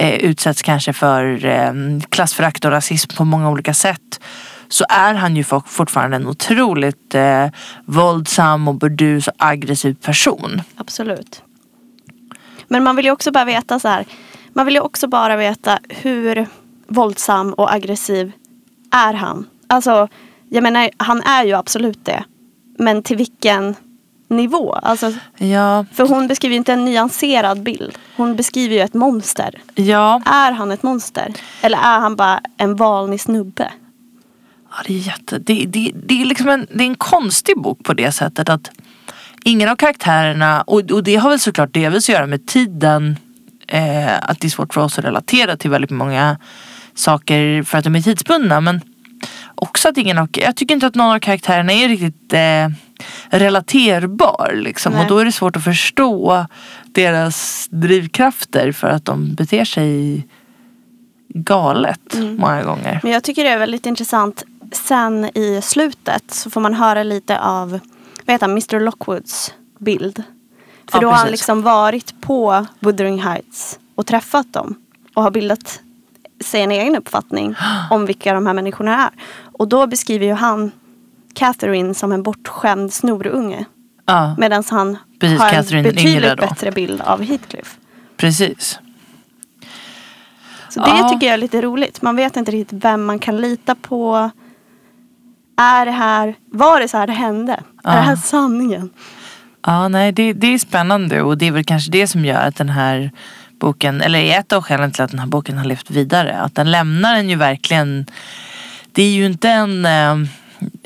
eh, 0.00 0.14
utsätts 0.14 0.62
kanske 0.62 0.92
för 0.92 1.44
eh, 1.44 1.72
klassförakt 2.08 2.64
och 2.64 2.70
rasism 2.70 3.16
på 3.16 3.24
många 3.24 3.50
olika 3.50 3.74
sätt 3.74 4.20
så 4.68 4.84
är 4.88 5.14
han 5.14 5.36
ju 5.36 5.44
fortfarande 5.66 6.16
en 6.16 6.26
otroligt 6.26 7.14
eh, 7.14 7.46
våldsam 7.84 8.68
och 8.68 8.74
burdus 8.74 9.28
och 9.28 9.34
aggressiv 9.38 9.94
person. 9.94 10.62
Absolut. 10.76 11.42
Men 12.68 12.84
man 12.84 12.96
vill 12.96 13.04
ju 13.04 13.10
också 13.10 13.32
bara 13.32 13.44
veta 13.44 13.80
så 13.80 13.88
här. 13.88 14.04
Man 14.52 14.66
vill 14.66 14.74
ju 14.74 14.80
också 14.80 15.08
bara 15.08 15.36
veta 15.36 15.78
hur 15.88 16.46
våldsam 16.88 17.52
och 17.52 17.72
aggressiv 17.72 18.32
är 18.92 19.14
han? 19.14 19.46
Alltså, 19.66 20.08
jag 20.48 20.62
menar, 20.62 20.90
han 20.96 21.22
är 21.22 21.44
ju 21.44 21.52
absolut 21.52 22.04
det. 22.04 22.24
Men 22.78 23.02
till 23.02 23.16
vilken 23.16 23.74
nivå? 24.28 24.72
Alltså, 24.72 25.12
Ja, 25.38 25.84
för 25.92 26.08
hon 26.08 26.28
beskriver 26.28 26.52
ju 26.52 26.58
inte 26.58 26.72
en 26.72 26.84
nyanserad 26.84 27.62
bild. 27.62 27.98
Hon 28.16 28.36
beskriver 28.36 28.74
ju 28.74 28.80
ett 28.80 28.94
monster. 28.94 29.60
ja. 29.74 30.22
Är 30.24 30.52
han 30.52 30.70
ett 30.70 30.82
monster? 30.82 31.32
Eller 31.62 31.78
är 31.78 32.00
han 32.00 32.16
bara 32.16 32.40
en 32.56 32.76
vanlig 32.76 33.20
snubbe? 33.20 33.72
Ja, 34.70 34.76
det, 34.86 34.94
är 34.94 34.98
jätte, 34.98 35.38
det, 35.38 35.64
det, 35.66 35.92
det, 35.94 36.22
är 36.22 36.24
liksom 36.24 36.48
en, 36.48 36.66
det 36.74 36.84
är 36.84 36.86
en 36.88 36.94
konstig 36.94 37.56
bok 37.62 37.84
på 37.84 37.94
det 37.94 38.12
sättet 38.12 38.48
att 38.48 38.70
ingen 39.44 39.68
av 39.68 39.76
karaktärerna, 39.76 40.62
och, 40.62 40.90
och 40.90 41.04
det 41.04 41.16
har 41.16 41.30
väl 41.30 41.40
såklart 41.40 41.74
delvis 41.74 42.08
att 42.08 42.14
göra 42.14 42.26
med 42.26 42.46
tiden, 42.46 43.18
eh, 43.68 44.14
att 44.22 44.40
det 44.40 44.46
är 44.46 44.50
svårt 44.50 44.74
för 44.74 44.80
oss 44.80 44.98
att 44.98 45.04
relatera 45.04 45.56
till 45.56 45.70
väldigt 45.70 45.90
många 45.90 46.38
saker 46.94 47.62
för 47.62 47.78
att 47.78 47.84
de 47.84 47.96
är 47.96 48.02
tidsbundna. 48.02 48.60
Men 48.60 48.80
också 49.54 49.88
att 49.88 49.96
ingen 49.98 50.18
av, 50.18 50.28
jag 50.32 50.56
tycker 50.56 50.74
inte 50.74 50.86
att 50.86 50.94
någon 50.94 51.14
av 51.14 51.18
karaktärerna 51.18 51.72
är 51.72 51.88
riktigt 51.88 52.32
eh, 52.32 52.68
relaterbar. 53.28 54.52
Liksom. 54.54 54.94
Och 54.94 55.06
då 55.06 55.18
är 55.18 55.24
det 55.24 55.32
svårt 55.32 55.56
att 55.56 55.64
förstå 55.64 56.46
deras 56.84 57.68
drivkrafter 57.70 58.72
för 58.72 58.88
att 58.88 59.04
de 59.04 59.34
beter 59.34 59.64
sig 59.64 60.26
galet 61.28 62.14
många 62.38 62.62
gånger. 62.62 63.00
Men 63.02 63.12
jag 63.12 63.24
tycker 63.24 63.44
det 63.44 63.50
är 63.50 63.58
väldigt 63.58 63.86
intressant. 63.86 64.42
Sen 64.72 65.24
i 65.24 65.60
slutet 65.62 66.22
så 66.30 66.50
får 66.50 66.60
man 66.60 66.74
höra 66.74 67.02
lite 67.02 67.40
av 67.40 67.70
vad 68.24 68.34
heter 68.34 68.46
han, 68.46 68.50
Mr 68.50 68.80
Lockwoods 68.80 69.54
bild. 69.78 70.22
För 70.90 70.98
Ja, 70.98 71.00
då 71.00 71.06
har 71.06 71.14
han 71.14 71.24
precis. 71.26 71.32
liksom 71.32 71.62
varit 71.62 72.20
på 72.20 72.66
Wuthering 72.80 73.22
Heights 73.22 73.78
och 73.94 74.06
träffat 74.06 74.52
dem. 74.52 74.74
Och 75.14 75.22
har 75.22 75.30
bildat 75.30 75.80
sig 76.44 76.62
en 76.62 76.70
egen 76.70 76.96
uppfattning 76.96 77.54
om 77.90 78.06
vilka 78.06 78.34
de 78.34 78.46
här 78.46 78.54
människorna 78.54 79.04
är. 79.04 79.10
Och 79.58 79.68
då 79.68 79.86
beskriver 79.86 80.26
ju 80.26 80.32
han 80.32 80.70
Catherine 81.36 81.94
som 81.94 82.12
en 82.12 82.22
bortskämd 82.22 82.92
snorunge. 82.92 83.64
Ja, 84.06 84.34
Medan 84.38 84.64
han 84.70 84.96
Precis, 85.20 85.40
har 85.40 85.48
Catherine 85.50 85.88
en 85.88 85.94
betydligt 85.94 86.36
bättre 86.36 86.70
bild 86.72 87.00
av 87.00 87.22
Heathcliff. 87.22 87.76
precis. 88.16 88.78
Så 90.68 90.80
det 90.80 90.86
Ja. 90.88 91.08
tycker 91.08 91.26
jag 91.26 91.34
är 91.34 91.38
lite 91.38 91.60
roligt. 91.62 92.02
Man 92.02 92.16
vet 92.16 92.36
inte 92.36 92.50
riktigt 92.50 92.84
vem 92.84 93.04
man 93.04 93.18
kan 93.18 93.36
lita 93.40 93.74
på. 93.74 94.30
Är 95.56 95.84
det 95.86 95.90
här, 95.92 96.34
var 96.52 96.80
det 96.80 96.88
så 96.88 96.96
här 96.96 97.06
det 97.06 97.12
hände? 97.12 97.52
Är 97.84 97.96
det 97.96 98.02
här 98.02 98.16
sanningen? 98.16 98.90
Ja, 99.66 99.88
nej, 99.88 100.12
det, 100.12 100.32
det 100.32 100.46
är 100.54 100.58
spännande 100.58 101.22
och 101.22 101.38
det 101.38 101.46
är 101.46 101.52
väl 101.52 101.64
kanske 101.64 101.90
det 101.90 102.06
som 102.06 102.24
gör 102.24 102.40
att 102.48 102.56
den 102.56 102.68
här 102.68 103.10
boken, 103.60 104.00
eller 104.00 104.18
är 104.18 104.38
ett 104.38 104.52
av 104.52 104.62
skälen 104.62 104.92
till 104.92 105.02
att 105.02 105.10
den 105.10 105.18
här 105.20 105.26
boken 105.26 105.58
har 105.58 105.64
levt 105.64 105.90
vidare. 105.90 106.40
Att 106.40 106.54
den 106.54 106.70
lämnar 106.70 107.14
en 107.16 107.28
ju 107.30 107.36
verkligen, 107.36 108.06
det 108.92 109.02
är 109.02 109.10
ju 109.10 109.26
inte 109.26 109.50
en 109.50 109.86
eh, 109.86 110.16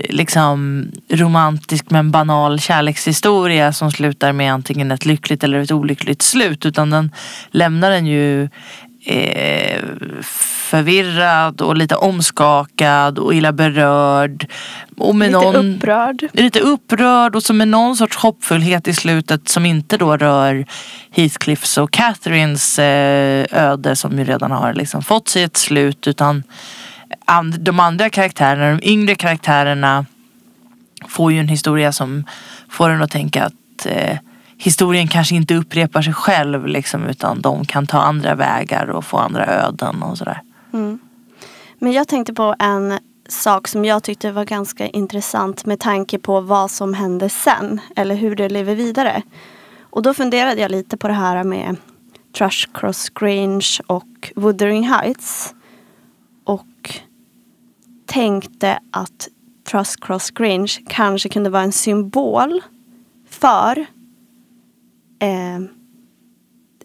liksom 0.09 0.89
romantisk 1.09 1.91
men 1.91 2.11
banal 2.11 2.61
kärlekshistoria 2.61 3.73
som 3.73 3.91
slutar 3.91 4.33
med 4.33 4.53
antingen 4.53 4.91
ett 4.91 5.07
lyckligt 5.07 5.45
eller 5.45 5.59
ett 5.59 5.73
olyckligt 5.73 6.23
slut. 6.23 6.67
Utan 6.67 6.91
den 6.91 7.12
lämnar 7.50 7.91
en 7.91 8.07
ju 8.07 8.49
eh, 9.05 9.83
förvirrad 10.71 11.61
och 11.61 11.77
lite 11.77 11.97
omskakad 11.97 13.19
och 13.19 13.35
illa 13.35 13.53
berörd. 13.53 14.47
Och 14.97 15.17
med 15.17 15.29
Lite 15.29 15.41
någon, 15.45 15.75
upprörd. 15.75 16.29
lite 16.33 16.61
upprörd 16.61 17.37
och 17.37 17.43
så 17.43 17.53
med 17.53 17.69
någon 17.69 17.97
sorts 17.97 18.17
hoppfullhet 18.17 18.89
i 18.89 18.95
slutet 18.95 19.49
som 19.49 19.67
inte 19.67 19.97
då 19.97 20.17
rör 20.17 20.67
Heathcliffs 21.11 21.79
och 21.79 21.91
Catherines 21.91 22.79
eh, 22.79 23.47
öde 23.50 23.97
som 23.97 24.19
ju 24.19 24.25
redan 24.25 24.50
har 24.50 24.75
liksom 24.75 25.03
fått 25.03 25.29
sig 25.29 25.43
ett 25.43 25.57
slut 25.57 26.07
utan 26.07 26.43
and, 27.25 27.61
de 27.61 27.81
andra 27.81 28.11
karaktärerna, 28.11 28.76
de 28.76 28.90
yngre 28.90 29.14
karaktärerna 29.14 30.07
får 31.09 31.33
ju 31.33 31.38
en 31.38 31.49
historia 31.49 31.93
som 31.93 32.25
får 32.69 32.90
en 32.90 33.02
att 33.02 33.11
tänka 33.11 33.45
att 33.45 33.87
eh, 33.87 34.19
historien 34.57 35.09
kanske 35.09 35.35
inte 35.35 35.55
upprepar 35.55 36.02
sig 36.02 36.12
själv 36.12 36.67
liksom, 36.67 37.07
utan 37.07 37.40
de 37.40 37.64
kan 37.64 37.87
ta 37.87 37.99
andra 37.99 38.35
vägar 38.35 38.90
och 38.90 39.05
få 39.05 39.17
andra 39.17 39.47
öden 39.47 40.02
och 40.02 40.19
sådär. 40.19 40.43
Mm. 40.73 40.99
Men 41.79 41.93
jag 41.93 42.09
tänkte 42.09 42.35
på 42.35 42.55
en 42.59 42.99
sak 43.29 43.69
som 43.69 43.85
jag 43.85 44.02
tyckte 44.02 44.33
var 44.33 44.45
ganska 44.45 44.87
intressant 44.87 45.67
med 45.67 45.81
tanke 45.81 46.19
på 46.19 46.40
vad 46.40 46.71
som 46.71 46.95
hände 46.95 47.29
sen. 47.29 47.81
Eller 47.97 48.14
hur 48.14 48.37
det 48.37 48.49
lever 48.49 48.75
vidare. 48.75 49.23
Och 49.83 50.02
då 50.02 50.14
funderade 50.14 50.61
jag 50.61 50.71
lite 50.71 50.97
på 50.97 51.09
det 51.09 51.14
här 51.14 51.45
med 51.45 51.76
Trash 52.38 52.67
Cross 52.75 53.09
Grange 53.09 53.81
och 53.87 54.33
Wuthering 54.37 54.88
Heights. 54.88 55.55
Och 56.50 57.00
tänkte 58.07 58.78
att 58.90 59.28
Thrush 59.71 59.97
Cross 60.00 60.30
Grange 60.30 60.78
kanske 60.88 61.28
kunde 61.28 61.50
vara 61.50 61.62
en 61.62 61.73
symbol 61.73 62.62
för 63.30 63.78
eh, 65.19 65.61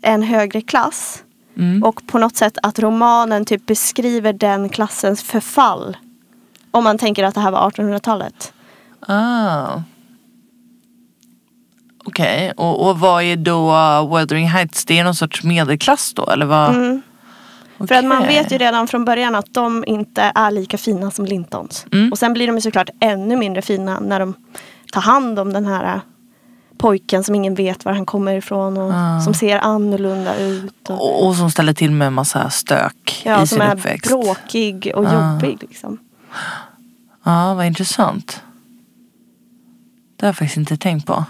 en 0.01 0.23
högre 0.23 0.61
klass. 0.61 1.23
Mm. 1.57 1.83
Och 1.83 2.07
på 2.07 2.19
något 2.19 2.35
sätt 2.35 2.57
att 2.63 2.79
romanen 2.79 3.45
typ 3.45 3.65
beskriver 3.65 4.33
den 4.33 4.69
klassens 4.69 5.23
förfall. 5.23 5.97
Om 6.71 6.83
man 6.83 6.97
tänker 6.97 7.23
att 7.23 7.35
det 7.35 7.41
här 7.41 7.51
var 7.51 7.69
1800-talet. 7.69 8.53
Ah. 8.99 9.81
Okej, 12.05 12.51
och, 12.57 12.89
och 12.89 12.99
vad 12.99 13.23
är 13.23 13.35
då 13.35 13.71
Wuthering 14.15 14.47
Heights? 14.47 14.85
Det 14.85 14.99
är 14.99 15.03
någon 15.03 15.15
sorts 15.15 15.43
medelklass 15.43 16.13
då 16.13 16.25
eller 16.25 16.45
vad? 16.45 16.75
Mm. 16.75 17.01
För 17.77 17.95
att 17.95 18.05
man 18.05 18.27
vet 18.27 18.51
ju 18.51 18.57
redan 18.57 18.87
från 18.87 19.05
början 19.05 19.35
att 19.35 19.53
de 19.53 19.83
inte 19.87 20.31
är 20.35 20.51
lika 20.51 20.77
fina 20.77 21.11
som 21.11 21.25
Lintons. 21.25 21.85
Mm. 21.91 22.11
Och 22.11 22.17
sen 22.19 22.33
blir 22.33 22.47
de 22.47 22.55
ju 22.55 22.61
såklart 22.61 22.89
ännu 22.99 23.35
mindre 23.35 23.61
fina 23.61 23.99
när 23.99 24.19
de 24.19 24.33
tar 24.91 25.01
hand 25.01 25.39
om 25.39 25.53
den 25.53 25.65
här 25.65 25.95
äh, 25.95 25.99
pojken 26.77 27.23
som 27.23 27.35
ingen 27.35 27.55
vet 27.55 27.85
var 27.85 27.93
han 27.93 28.05
kommer 28.05 28.35
ifrån 28.35 28.77
och 28.77 28.91
Ah. 28.93 29.19
som 29.21 29.33
ser 29.33 29.59
annorlunda 29.59 30.37
ut. 30.37 30.89
Och, 30.89 30.95
Och, 31.21 31.27
och 31.27 31.35
som 31.35 31.51
ställer 31.51 31.73
till 31.73 31.91
med 31.91 32.07
en 32.07 32.13
massa 32.13 32.49
stök 32.49 33.21
ja, 33.25 33.35
i 33.43 33.47
som 33.47 33.47
sin 33.47 33.61
är 33.61 33.75
uppväxt. 33.75 34.07
bråkig 34.11 34.91
och 34.95 35.05
Ah. 35.07 35.33
jobbig. 35.33 35.57
Liksom. 35.61 35.97
Ja, 37.23 37.53
vad 37.53 37.65
intressant. 37.65 38.41
Det 40.17 40.25
har 40.25 40.27
jag 40.27 40.35
faktiskt 40.37 40.57
inte 40.57 40.77
tänkt 40.77 41.07
på. 41.07 41.25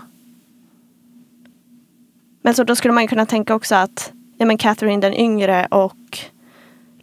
Men 2.41 2.53
så 2.55 2.63
då 2.63 2.75
skulle 2.75 2.93
man 2.93 3.03
ju 3.03 3.08
kunna 3.08 3.25
tänka 3.25 3.55
också 3.55 3.75
att 3.75 4.12
ja, 4.38 4.45
men 4.45 4.58
Catherine 4.58 5.01
den 5.01 5.13
yngre 5.13 5.65
och 5.71 6.19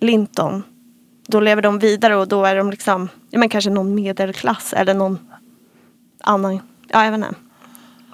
Linton. 0.03 0.63
Då 1.27 1.41
lever 1.41 1.63
de 1.63 1.79
vidare 1.79 2.17
och 2.17 2.29
då 2.29 2.45
är 2.45 2.57
de 2.57 2.71
liksom 2.71 3.09
ja, 3.31 3.39
men 3.39 3.49
kanske 3.49 3.71
någon 3.71 3.95
medelklass 3.95 4.73
eller 4.73 4.95
någon 4.95 5.19
annan. 6.21 6.61
Ja, 6.89 7.05
jag 7.05 7.11
vet 7.11 7.19
inte. 7.19 7.35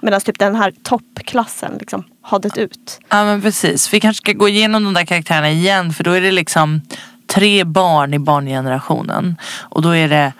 Medan 0.01 0.21
typ 0.21 0.39
den 0.39 0.55
här 0.55 0.73
toppklassen 0.83 1.77
liksom 1.79 2.03
har 2.21 2.39
dött 2.39 2.57
ut. 2.57 2.99
Ja 3.09 3.25
men 3.25 3.41
precis. 3.41 3.93
Vi 3.93 3.99
kanske 3.99 4.21
ska 4.21 4.33
gå 4.33 4.49
igenom 4.49 4.83
de 4.83 4.93
där 4.93 5.05
karaktärerna 5.05 5.49
igen 5.49 5.93
för 5.93 6.03
då 6.03 6.11
är 6.11 6.21
det 6.21 6.31
liksom 6.31 6.81
tre 7.27 7.63
barn 7.63 8.13
i 8.13 8.19
barngenerationen. 8.19 9.35
Och 9.59 9.81
då 9.81 9.95
är 9.95 10.09
det 10.09 10.33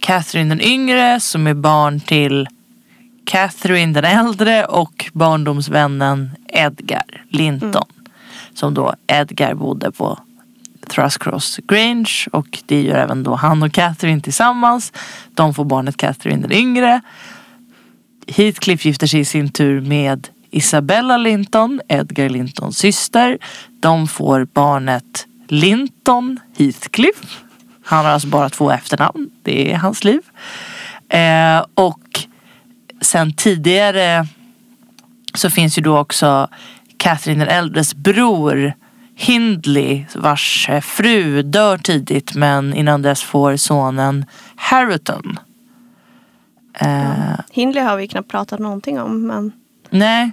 Catherine 0.00 0.54
den 0.54 0.60
yngre 0.60 1.20
som 1.20 1.46
är 1.46 1.54
barn 1.54 2.00
till 2.00 2.48
Catherine 3.24 3.92
den 3.92 4.04
äldre 4.04 4.64
och 4.64 5.10
barndomsvännen 5.12 6.30
Edgar 6.48 7.24
Linton. 7.28 7.84
Som 8.54 8.74
då 8.74 8.94
Edgar 9.06 9.54
bodde 9.54 9.92
på 9.92 10.18
Thruscross 10.88 11.60
Grange 11.68 12.26
och 12.32 12.58
det 12.66 12.82
gör 12.82 12.98
även 12.98 13.22
då 13.22 13.34
han 13.34 13.62
och 13.62 13.72
Catherine 13.72 14.20
tillsammans. 14.20 14.92
De 15.34 15.54
får 15.54 15.64
barnet 15.64 15.96
Catherine 15.96 16.42
den 16.42 16.52
yngre. 16.52 17.00
Heathcliff 18.26 18.84
gifter 18.84 19.06
sig 19.06 19.20
i 19.20 19.24
sin 19.24 19.48
tur 19.48 19.80
med 19.80 20.28
Isabella 20.50 21.16
Linton, 21.16 21.80
Edgar 21.88 22.28
Lintons 22.28 22.78
syster. 22.78 23.38
De 23.80 24.08
får 24.08 24.44
barnet 24.44 25.26
Linton 25.48 26.40
Heathcliff. 26.58 27.42
Han 27.84 28.04
har 28.04 28.12
alltså 28.12 28.28
bara 28.28 28.50
två 28.50 28.70
efternamn. 28.70 29.30
Det 29.42 29.72
är 29.72 29.76
hans 29.76 30.04
liv. 30.04 30.20
Eh, 31.08 31.64
och 31.74 32.26
sen 33.00 33.32
tidigare 33.32 34.26
så 35.34 35.50
finns 35.50 35.78
ju 35.78 35.82
då 35.82 35.98
också 35.98 36.48
Catherine 36.96 37.44
den 37.44 37.54
äldres 37.54 37.94
bror 37.94 38.74
Hindley 39.20 40.04
vars 40.14 40.68
eh, 40.68 40.80
fru 40.80 41.42
dör 41.42 41.78
tidigt 41.78 42.34
men 42.34 42.74
innan 42.74 43.02
dess 43.02 43.22
får 43.22 43.56
sonen 43.56 44.24
Harriton. 44.56 45.38
Eh, 46.80 47.40
Hindley 47.50 47.82
har 47.82 47.96
vi 47.96 48.08
knappt 48.08 48.30
pratat 48.30 48.60
någonting 48.60 49.00
om. 49.00 49.26
Men 49.26 49.52
Nej, 49.90 50.30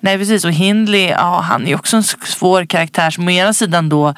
nej 0.00 0.18
precis. 0.18 0.44
Och 0.44 0.52
Hindley, 0.52 1.08
ja, 1.08 1.40
han 1.40 1.66
är 1.66 1.74
också 1.74 1.96
en 1.96 2.02
svår 2.02 2.64
karaktär 2.64 3.10
som 3.10 3.28
å 3.28 3.30
ena 3.30 3.52
sidan 3.52 3.88
då 3.88 4.14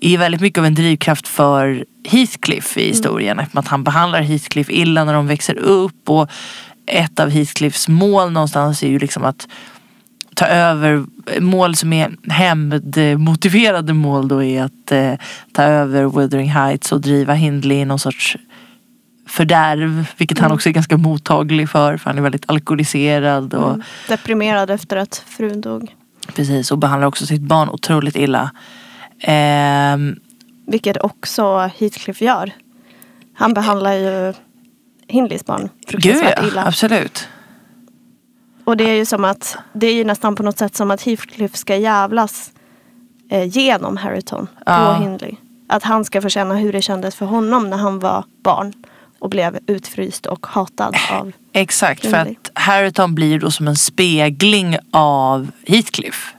är 0.00 0.18
väldigt 0.18 0.40
mycket 0.40 0.58
av 0.58 0.66
en 0.66 0.74
drivkraft 0.74 1.28
för 1.28 1.84
Heathcliff 2.04 2.76
i 2.76 2.88
historien. 2.88 3.38
Eftersom 3.38 3.58
att 3.58 3.68
han 3.68 3.84
behandlar 3.84 4.20
Heathcliff 4.20 4.70
illa 4.70 5.04
när 5.04 5.14
de 5.14 5.26
växer 5.26 5.58
upp. 5.58 6.10
Och 6.10 6.30
ett 6.86 7.20
av 7.20 7.30
Heathcliffs 7.30 7.88
mål 7.88 8.32
någonstans 8.32 8.82
är 8.82 8.88
ju 8.88 8.98
liksom 8.98 9.24
att 9.24 9.48
ta 10.40 10.46
över 10.46 11.04
mål 11.40 11.76
som 11.76 11.92
är 11.92 12.16
hämndmotiverade 12.30 13.92
mål 13.92 14.28
då 14.28 14.42
är 14.42 14.62
att 14.62 14.92
eh, 14.92 15.12
ta 15.52 15.62
över 15.62 16.04
Wuthering 16.04 16.50
Heights 16.50 16.92
och 16.92 17.00
driva 17.00 17.34
Hindley 17.34 17.78
i 17.78 17.84
någon 17.84 17.98
sorts 17.98 18.36
fördärv. 19.28 20.06
Vilket 20.16 20.38
han 20.38 20.52
också 20.52 20.68
är 20.68 20.72
ganska 20.72 20.96
mottaglig 20.96 21.70
för 21.70 21.96
för 21.96 22.10
han 22.10 22.18
är 22.18 22.22
väldigt 22.22 22.50
alkoholiserad. 22.50 23.54
Och, 23.54 23.68
mm, 23.68 23.82
deprimerad 24.08 24.70
efter 24.70 24.96
att 24.96 25.24
frun 25.26 25.60
dog. 25.60 25.94
Precis, 26.36 26.70
och 26.70 26.78
behandlar 26.78 27.08
också 27.08 27.26
sitt 27.26 27.42
barn 27.42 27.68
otroligt 27.68 28.16
illa. 28.16 28.50
Ehm, 29.20 30.16
Vilket 30.66 30.96
också 31.02 31.70
Heathcliff 31.78 32.20
gör. 32.20 32.52
Han 33.34 33.54
behandlar 33.54 33.92
ju 33.92 34.34
Hindleys 35.08 35.46
barn 35.46 35.60
gud 35.60 35.90
fruktansvärt 35.90 36.38
ja, 36.42 36.48
illa. 36.48 36.64
absolut. 36.66 37.28
Och 38.64 38.76
det 38.76 38.84
är 38.90 38.94
ju 38.94 39.04
som 39.06 39.24
att 39.24 39.56
det 39.72 39.86
är 39.86 39.94
ju 39.94 40.04
nästan 40.04 40.36
på 40.36 40.42
något 40.42 40.58
sätt 40.58 40.76
som 40.76 40.90
att 40.90 41.02
Heathcliff 41.02 41.56
ska 41.56 41.76
jävlas 41.76 42.50
eh, 43.30 43.44
genom 43.44 43.96
Harriton 43.96 44.46
Ja. 44.66 44.94
på 44.96 45.02
Hindley. 45.04 45.34
Att 45.68 45.82
han 45.82 46.04
ska 46.04 46.22
få 46.22 46.28
känna 46.28 46.54
hur 46.54 46.72
det 46.72 46.82
kändes 46.82 47.14
för 47.16 47.26
honom 47.26 47.70
när 47.70 47.76
han 47.76 47.98
var 47.98 48.24
barn 48.42 48.72
och 49.18 49.30
blev 49.30 49.58
utfryst 49.66 50.26
och 50.26 50.46
hatad 50.46 50.96
av 51.12 51.32
Exakt, 51.52 52.00
för 52.00 52.16
Hindley. 52.16 52.36
att 52.42 52.50
Harriton 52.62 53.14
blir 53.14 53.38
då 53.40 53.50
som 53.50 53.68
en 53.68 53.76
spegling 53.76 54.76
av 54.92 55.50
Heathcliff. 55.66 56.34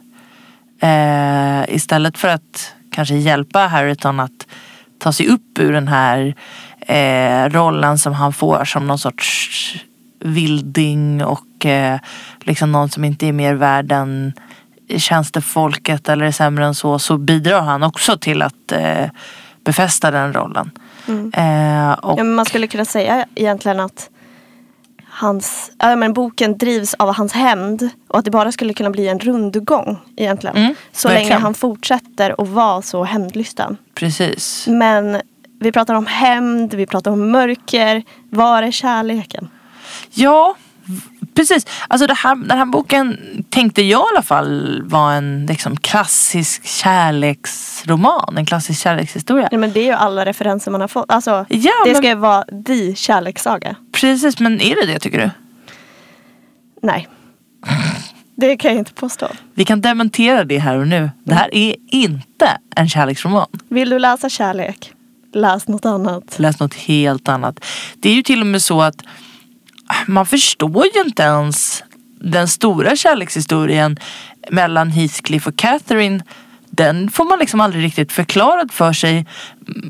Eh, 0.82 1.76
istället 1.76 2.18
för 2.18 2.28
att 2.28 2.74
kanske 2.92 3.16
hjälpa 3.16 3.60
Harriton 3.60 4.20
att 4.20 4.48
ta 4.98 5.12
sig 5.14 5.28
upp 5.28 5.60
ur 5.60 5.74
den 5.74 5.88
här 5.88 6.36
eh, 6.80 7.50
rollen 7.50 7.98
som 7.98 8.14
han 8.14 8.34
får 8.34 8.66
som 8.66 8.88
någon 8.88 9.00
sorts 9.00 9.50
vilding 10.22 11.26
och 11.26 11.66
eh, 11.66 12.00
liksom 12.40 12.72
någon 12.72 12.90
som 12.90 13.04
inte 13.04 13.28
är 13.28 13.32
mer 13.32 13.54
värd 13.54 13.92
än 13.92 14.34
tjänstefolket 14.98 16.10
eller 16.10 16.26
är 16.26 16.32
sämre 16.32 16.66
än 16.66 16.76
så, 16.76 17.00
så 17.00 17.18
bidrar 17.18 17.62
han 17.62 17.84
också 17.84 18.18
till 18.18 18.42
att 18.42 18.72
eh, 18.72 19.10
befästa 19.64 20.12
den 20.12 20.34
rollen. 20.34 20.72
Eh, 21.08 21.92
och, 21.92 22.20
Ja, 22.20 22.24
men 22.24 22.34
man 22.34 22.46
skulle 22.46 22.68
kunna 22.68 22.86
säga 22.86 23.26
egentligen 23.36 23.80
att 23.80 24.10
hans, 25.10 25.72
äh, 25.84 25.96
men 25.96 26.14
boken 26.14 26.58
drivs 26.58 26.94
av 26.94 27.14
hans 27.16 27.34
hämnd 27.34 27.90
och 28.08 28.20
att 28.20 28.26
det 28.26 28.32
bara 28.32 28.52
skulle 28.52 28.74
kunna 28.74 28.90
bli 28.90 29.08
en 29.08 29.20
rundgång 29.20 29.98
egentligen. 30.16 30.58
Mm, 30.58 30.76
så 30.92 31.08
verkligen. 31.08 31.30
länge 31.30 31.42
han 31.42 31.54
fortsätter 31.54 32.42
att 32.42 32.48
vara 32.48 32.82
så 32.82 33.04
hämndlysten. 33.04 33.78
Precis. 33.96 34.68
Men 34.68 35.22
vi 35.60 35.72
pratar 35.72 35.94
om 35.94 36.06
hämnd, 36.06 36.74
vi 36.74 36.86
pratar 36.86 37.12
om 37.12 37.32
mörker. 37.32 38.04
Var 38.30 38.64
är 38.64 38.72
kärleken? 38.72 39.50
Ja, 40.14 40.56
precis. 41.36 41.66
Alltså 41.88 42.08
det 42.08 42.14
här, 42.14 42.36
den 42.36 42.58
här 42.58 42.66
boken 42.66 43.18
tänkte 43.50 43.82
jag 43.82 44.02
i 44.02 44.04
alla 44.16 44.22
fall 44.24 44.82
var 44.86 45.14
en 45.14 45.46
liksom, 45.46 45.78
klassisk 45.78 46.66
kärleksroman. 46.66 48.38
En 48.38 48.46
klassisk 48.46 48.82
kärlekshistoria. 48.82 49.48
Ja, 49.52 49.58
men 49.58 49.72
det 49.74 49.80
är 49.80 49.86
ju 49.86 49.92
alla 49.92 50.26
referenser 50.26 50.72
man 50.72 50.82
har 50.82 50.88
fått. 50.88 51.12
Alltså, 51.12 51.46
Ja, 51.50 51.72
det 51.86 51.92
men- 51.92 51.96
ska 51.96 52.08
ju 52.08 52.16
vara 52.16 52.44
the 52.68 52.96
kärlekssaga. 52.96 53.76
Precis, 53.92 54.40
men 54.40 54.62
är 54.62 54.76
det 54.76 54.94
det 54.94 55.00
tycker 55.00 55.18
du? 55.20 55.30
Nej. 56.82 57.08
Det 58.36 58.58
kan 58.58 58.72
jag 58.72 58.78
inte 58.80 58.94
påstå. 58.94 59.28
Vi 59.54 59.66
kan 59.66 59.82
dementera 59.82 60.44
det 60.44 60.58
här 60.60 60.78
och 60.78 60.88
nu. 60.88 61.10
Det 61.24 61.34
här 61.36 61.56
är 61.56 61.76
inte 61.92 62.58
en 62.76 62.90
kärleksroman. 62.90 63.48
Vill 63.70 63.90
du 63.90 64.00
läsa 64.00 64.30
kärlek? 64.30 64.94
Läs 65.34 65.68
något 65.68 65.86
annat. 65.86 66.24
Läs 66.40 66.60
något 66.60 66.74
helt 66.74 67.30
annat. 67.30 67.66
Det 67.96 68.10
är 68.10 68.14
ju 68.14 68.24
till 68.24 68.42
och 68.42 68.48
med 68.48 68.62
så 68.62 68.82
att 68.82 68.96
man 70.08 70.26
förstår 70.26 70.86
ju 70.96 71.02
inte 71.02 71.24
ens 71.24 71.84
den 72.22 72.48
stora 72.48 72.96
kärlekshistorien 72.96 73.98
mellan 74.50 74.90
Heathcliff 74.90 75.48
och 75.48 75.56
Catherine. 75.56 76.24
Den 76.70 77.12
får 77.12 77.26
man 77.30 77.40
liksom 77.40 77.62
aldrig 77.62 77.84
riktigt 77.84 78.12
förklarad 78.12 78.72
för 78.72 78.94
sig. 78.94 79.26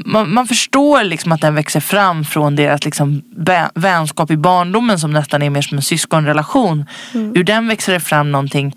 Man, 0.05 0.33
man 0.33 0.47
förstår 0.47 1.03
liksom 1.03 1.31
att 1.31 1.41
den 1.41 1.55
växer 1.55 1.79
fram 1.79 2.25
från 2.25 2.55
deras 2.55 2.85
liksom 2.85 3.21
vä- 3.37 3.69
vänskap 3.75 4.31
i 4.31 4.37
barndomen 4.37 4.99
som 4.99 5.11
nästan 5.11 5.41
är 5.41 5.49
mer 5.49 5.61
som 5.61 5.77
en 5.77 5.81
syskonrelation. 5.81 6.85
Ur 7.13 7.43
den 7.43 7.67
växer 7.67 7.93
det 7.93 7.99
fram 7.99 8.31
någonting, 8.31 8.75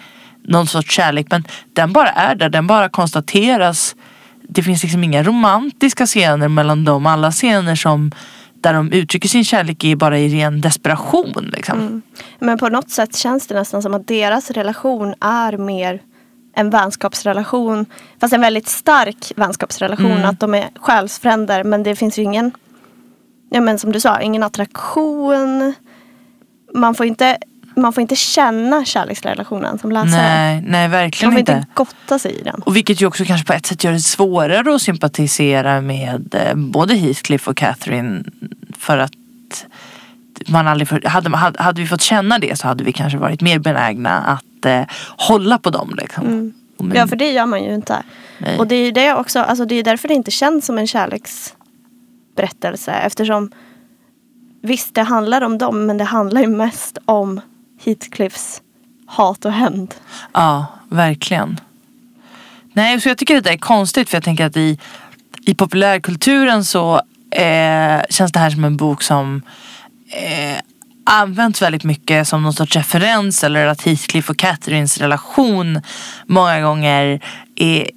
någon 0.48 0.66
sorts 0.66 0.90
kärlek. 0.94 1.26
Men 1.30 1.44
den 1.72 1.92
bara 1.92 2.08
är 2.08 2.34
där, 2.34 2.48
den 2.48 2.66
bara 2.66 2.88
konstateras. 2.88 3.96
Det 4.48 4.62
finns 4.62 4.82
liksom 4.82 5.04
inga 5.04 5.22
romantiska 5.22 6.06
scener 6.06 6.48
mellan 6.48 6.84
dem. 6.84 7.06
Alla 7.06 7.32
scener 7.32 7.74
som 7.76 8.12
där 8.64 8.72
de 8.72 8.92
uttrycker 8.92 9.28
sin 9.28 9.44
kärlek 9.44 9.84
är 9.84 9.96
bara 9.96 10.18
i 10.18 10.28
ren 10.28 10.60
desperation. 10.60 11.50
Liksom. 11.52 12.02
Men 12.38 12.58
på 12.58 12.68
något 12.68 12.90
sätt 12.90 13.16
känns 13.16 13.46
det 13.46 13.54
nästan 13.54 13.82
som 13.82 13.94
att 13.94 14.06
deras 14.06 14.50
relation 14.50 15.14
är 15.20 15.56
mer 15.56 16.02
en 16.56 16.70
vänskapsrelation. 16.70 17.86
Fast 18.20 18.34
en 18.34 18.40
väldigt 18.40 18.68
stark 18.68 19.32
vänskapsrelation. 19.36 20.10
Mm. 20.10 20.24
Att 20.24 20.40
de 20.40 20.54
är 20.54 20.70
själsfränder 20.74 21.64
men 21.64 21.82
det 21.82 21.96
finns 21.96 22.18
ju 22.18 22.22
ingen, 22.22 22.52
ja 23.50 23.60
men 23.60 23.78
som 23.78 23.92
du 23.92 24.00
sa, 24.00 24.20
ingen 24.20 24.42
attraktion. 24.42 25.74
Man 26.74 26.94
får 26.94 27.06
inte, 27.06 27.38
man 27.76 27.92
får 27.92 28.00
inte 28.00 28.16
känna 28.16 28.84
kärleksrelationen 28.84 29.78
som 29.78 29.92
läsare. 29.92 30.10
Nej, 30.10 30.62
nej 30.66 30.84
man 30.88 30.90
verkligen 30.90 31.32
får 31.32 31.40
inte. 31.40 31.52
inte 31.52 31.66
gotta 31.74 32.18
sig 32.18 32.32
i 32.40 32.42
den. 32.42 32.62
Och 32.66 32.76
vilket 32.76 33.02
ju 33.02 33.06
också 33.06 33.24
kanske 33.24 33.46
på 33.46 33.52
ett 33.52 33.66
sätt 33.66 33.84
gör 33.84 33.92
det 33.92 34.00
svårare 34.00 34.74
att 34.74 34.82
sympatisera 34.82 35.80
med 35.80 36.34
eh, 36.34 36.54
både 36.54 36.94
Heathcliff 36.94 37.48
och 37.48 37.56
Catherine. 37.56 38.24
För 38.78 38.98
att 38.98 39.12
man 40.48 40.68
aldrig 40.68 40.88
för, 40.88 41.02
hade, 41.08 41.36
hade, 41.36 41.62
hade 41.62 41.80
vi 41.80 41.86
fått 41.86 42.00
känna 42.02 42.38
det 42.38 42.58
så 42.58 42.68
hade 42.68 42.84
vi 42.84 42.92
kanske 42.92 43.18
varit 43.18 43.40
mer 43.40 43.58
benägna 43.58 44.10
att 44.18 44.66
eh, 44.66 44.82
hålla 45.18 45.58
på 45.58 45.70
dem. 45.70 45.94
Liksom. 45.98 46.24
Men- 46.24 46.54
Mm. 46.80 46.96
Ja 46.96 47.06
för 47.06 47.16
det 47.16 47.30
gör 47.30 47.46
man 47.46 47.64
ju 47.64 47.74
inte. 47.74 48.02
Nej. 48.38 48.58
Och 48.58 48.66
det 48.66 48.74
är 48.74 48.84
ju 48.84 48.90
det 48.90 49.14
också, 49.14 49.40
alltså 49.40 49.64
det 49.64 49.74
är 49.74 49.82
därför 49.82 50.08
det 50.08 50.14
inte 50.14 50.30
känns 50.30 50.66
som 50.66 50.78
en 50.78 50.86
kärleksberättelse. 50.86 52.92
Eftersom 52.92 53.50
visst 54.62 54.94
det 54.94 55.02
handlar 55.02 55.40
om 55.40 55.58
dem 55.58 55.86
men 55.86 55.98
det 55.98 56.04
handlar 56.04 56.40
ju 56.40 56.46
mest 56.46 56.98
om 57.04 57.40
Heathcliffs 57.84 58.62
hat 59.06 59.44
och 59.44 59.52
hämnd. 59.52 59.94
Ja, 60.32 60.66
verkligen. 60.88 61.60
Nej, 62.72 63.00
så 63.00 63.08
jag 63.08 63.18
tycker 63.18 63.36
att 63.36 63.44
det 63.44 63.52
är 63.52 63.58
konstigt 63.58 64.08
för 64.10 64.16
jag 64.16 64.24
tänker 64.24 64.46
att 64.46 64.56
i, 64.56 64.78
i 65.46 65.54
populärkulturen 65.54 66.64
så 66.64 67.00
eh, 67.30 68.02
känns 68.10 68.32
det 68.32 68.38
här 68.38 68.50
som 68.50 68.64
en 68.64 68.76
bok 68.76 69.02
som 69.02 69.42
eh, 70.06 70.58
används 71.04 71.62
väldigt 71.62 71.84
mycket 71.84 72.28
som 72.28 72.42
någon 72.42 72.52
sorts 72.52 72.76
referens 72.76 73.44
eller 73.44 73.66
att 73.66 73.82
Heathcliff 73.82 74.30
och 74.30 74.36
Catherines 74.36 74.98
relation 74.98 75.80
många 76.26 76.60
gånger 76.60 77.20
är, 77.56 77.90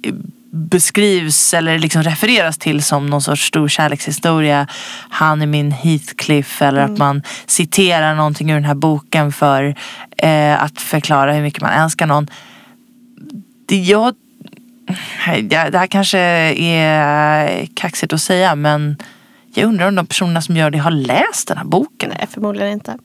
beskrivs 0.50 1.54
eller 1.54 1.78
liksom 1.78 2.02
refereras 2.02 2.58
till 2.58 2.82
som 2.82 3.06
någon 3.06 3.22
sorts 3.22 3.46
stor 3.46 3.68
kärlekshistoria. 3.68 4.66
Han 5.08 5.42
är 5.42 5.46
min 5.46 5.72
Heathcliff 5.72 6.62
eller 6.62 6.80
att 6.80 6.98
man 6.98 7.22
citerar 7.46 8.14
någonting 8.14 8.50
ur 8.50 8.54
den 8.54 8.64
här 8.64 8.74
boken 8.74 9.32
för 9.32 9.74
eh, 10.16 10.62
att 10.62 10.80
förklara 10.80 11.32
hur 11.32 11.42
mycket 11.42 11.62
man 11.62 11.72
älskar 11.72 12.06
någon. 12.06 12.26
Det, 13.66 13.76
jag, 13.76 14.14
ja, 15.50 15.70
det 15.70 15.78
här 15.78 15.86
kanske 15.86 16.18
är 16.18 17.66
kaxigt 17.74 18.12
att 18.12 18.20
säga 18.20 18.54
men 18.54 18.96
jag 19.54 19.64
undrar 19.64 19.88
om 19.88 19.94
de 19.94 20.06
personerna 20.06 20.42
som 20.42 20.56
gör 20.56 20.70
det 20.70 20.78
har 20.78 20.90
läst 20.90 21.48
den 21.48 21.58
här 21.58 21.64
boken. 21.64 22.12
Nej 22.18 22.26
förmodligen 22.30 22.72
inte. 22.72 22.98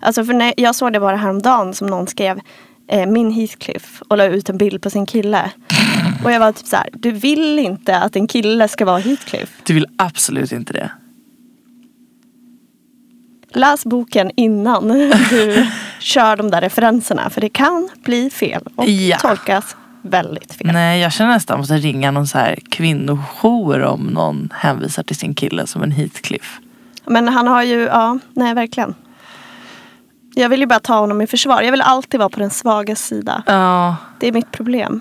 Alltså 0.00 0.24
för 0.24 0.32
när, 0.32 0.54
jag 0.56 0.74
såg 0.74 0.92
det 0.92 1.00
bara 1.00 1.16
häromdagen 1.16 1.74
som 1.74 1.86
någon 1.86 2.06
skrev 2.06 2.40
eh, 2.88 3.06
min 3.06 3.30
Heathcliff 3.30 4.02
och 4.08 4.16
la 4.16 4.24
ut 4.24 4.48
en 4.48 4.58
bild 4.58 4.82
på 4.82 4.90
sin 4.90 5.06
kille. 5.06 5.50
Och 6.24 6.32
jag 6.32 6.40
var 6.40 6.52
typ 6.52 6.66
så 6.66 6.76
här, 6.76 6.88
du 6.92 7.12
vill 7.12 7.58
inte 7.58 7.96
att 7.96 8.16
en 8.16 8.26
kille 8.26 8.68
ska 8.68 8.84
vara 8.84 8.98
Heathcliff. 8.98 9.50
Du 9.64 9.74
vill 9.74 9.86
absolut 9.98 10.52
inte 10.52 10.72
det. 10.72 10.90
Läs 13.52 13.84
boken 13.84 14.30
innan 14.36 14.88
du 15.30 15.66
kör 16.00 16.36
de 16.36 16.50
där 16.50 16.60
referenserna 16.60 17.30
för 17.30 17.40
det 17.40 17.48
kan 17.48 17.88
bli 18.04 18.30
fel 18.30 18.62
och 18.76 18.88
Ja. 18.88 19.18
tolkas 19.18 19.76
väldigt 20.02 20.52
fel. 20.54 20.66
Nej, 20.72 21.00
jag 21.00 21.12
känner 21.12 21.30
nästan 21.32 21.54
att 21.54 21.56
jag 21.70 21.76
måste 21.76 21.88
ringa 21.88 22.10
någon 22.10 22.26
så 22.26 22.38
här 22.38 22.58
kvinnojour 22.70 23.80
om 23.82 24.00
någon 24.06 24.48
hänvisar 24.54 25.02
till 25.02 25.16
sin 25.16 25.34
kille 25.34 25.66
som 25.66 25.82
en 25.82 25.90
Heathcliff. 25.92 26.58
Men 27.06 27.28
han 27.28 27.46
har 27.46 27.62
ju, 27.62 27.80
ja, 27.80 28.18
nej 28.34 28.54
verkligen. 28.54 28.94
Jag 30.34 30.48
vill 30.48 30.60
ju 30.60 30.66
bara 30.66 30.80
ta 30.80 30.98
honom 30.98 31.20
i 31.20 31.26
försvar. 31.26 31.62
Jag 31.62 31.70
vill 31.70 31.80
alltid 31.82 32.18
vara 32.20 32.28
på 32.28 32.40
den 32.40 32.50
svaga 32.50 32.96
sida. 32.96 33.42
Ja, 33.46 33.96
Det 34.20 34.28
är 34.28 34.32
mitt 34.32 34.50
problem. 34.52 35.00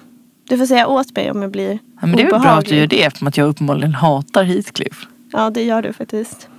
Du 0.50 0.58
får 0.58 0.66
säga 0.66 0.88
åt 0.88 1.16
mig 1.16 1.32
om 1.32 1.42
jag 1.42 1.52
blir 1.52 1.80
ja, 2.02 2.08
men 2.08 2.12
det 2.12 2.22
är 2.22 2.24
väl 2.24 2.30
bra 2.30 2.38
att 2.38 2.44
obehaglig. 2.44 2.72
du 2.72 2.80
gör 2.80 2.88
det 2.88 3.04
eftersom 3.04 3.28
att 3.28 3.38
jag 3.38 3.48
uppenbarligen 3.50 3.94
hatar 3.94 4.44
Heathcliff. 4.44 5.08
Ja, 5.32 5.50
det 5.50 5.64
gör 5.64 5.82
du 5.82 5.94
faktiskt. 5.94 6.50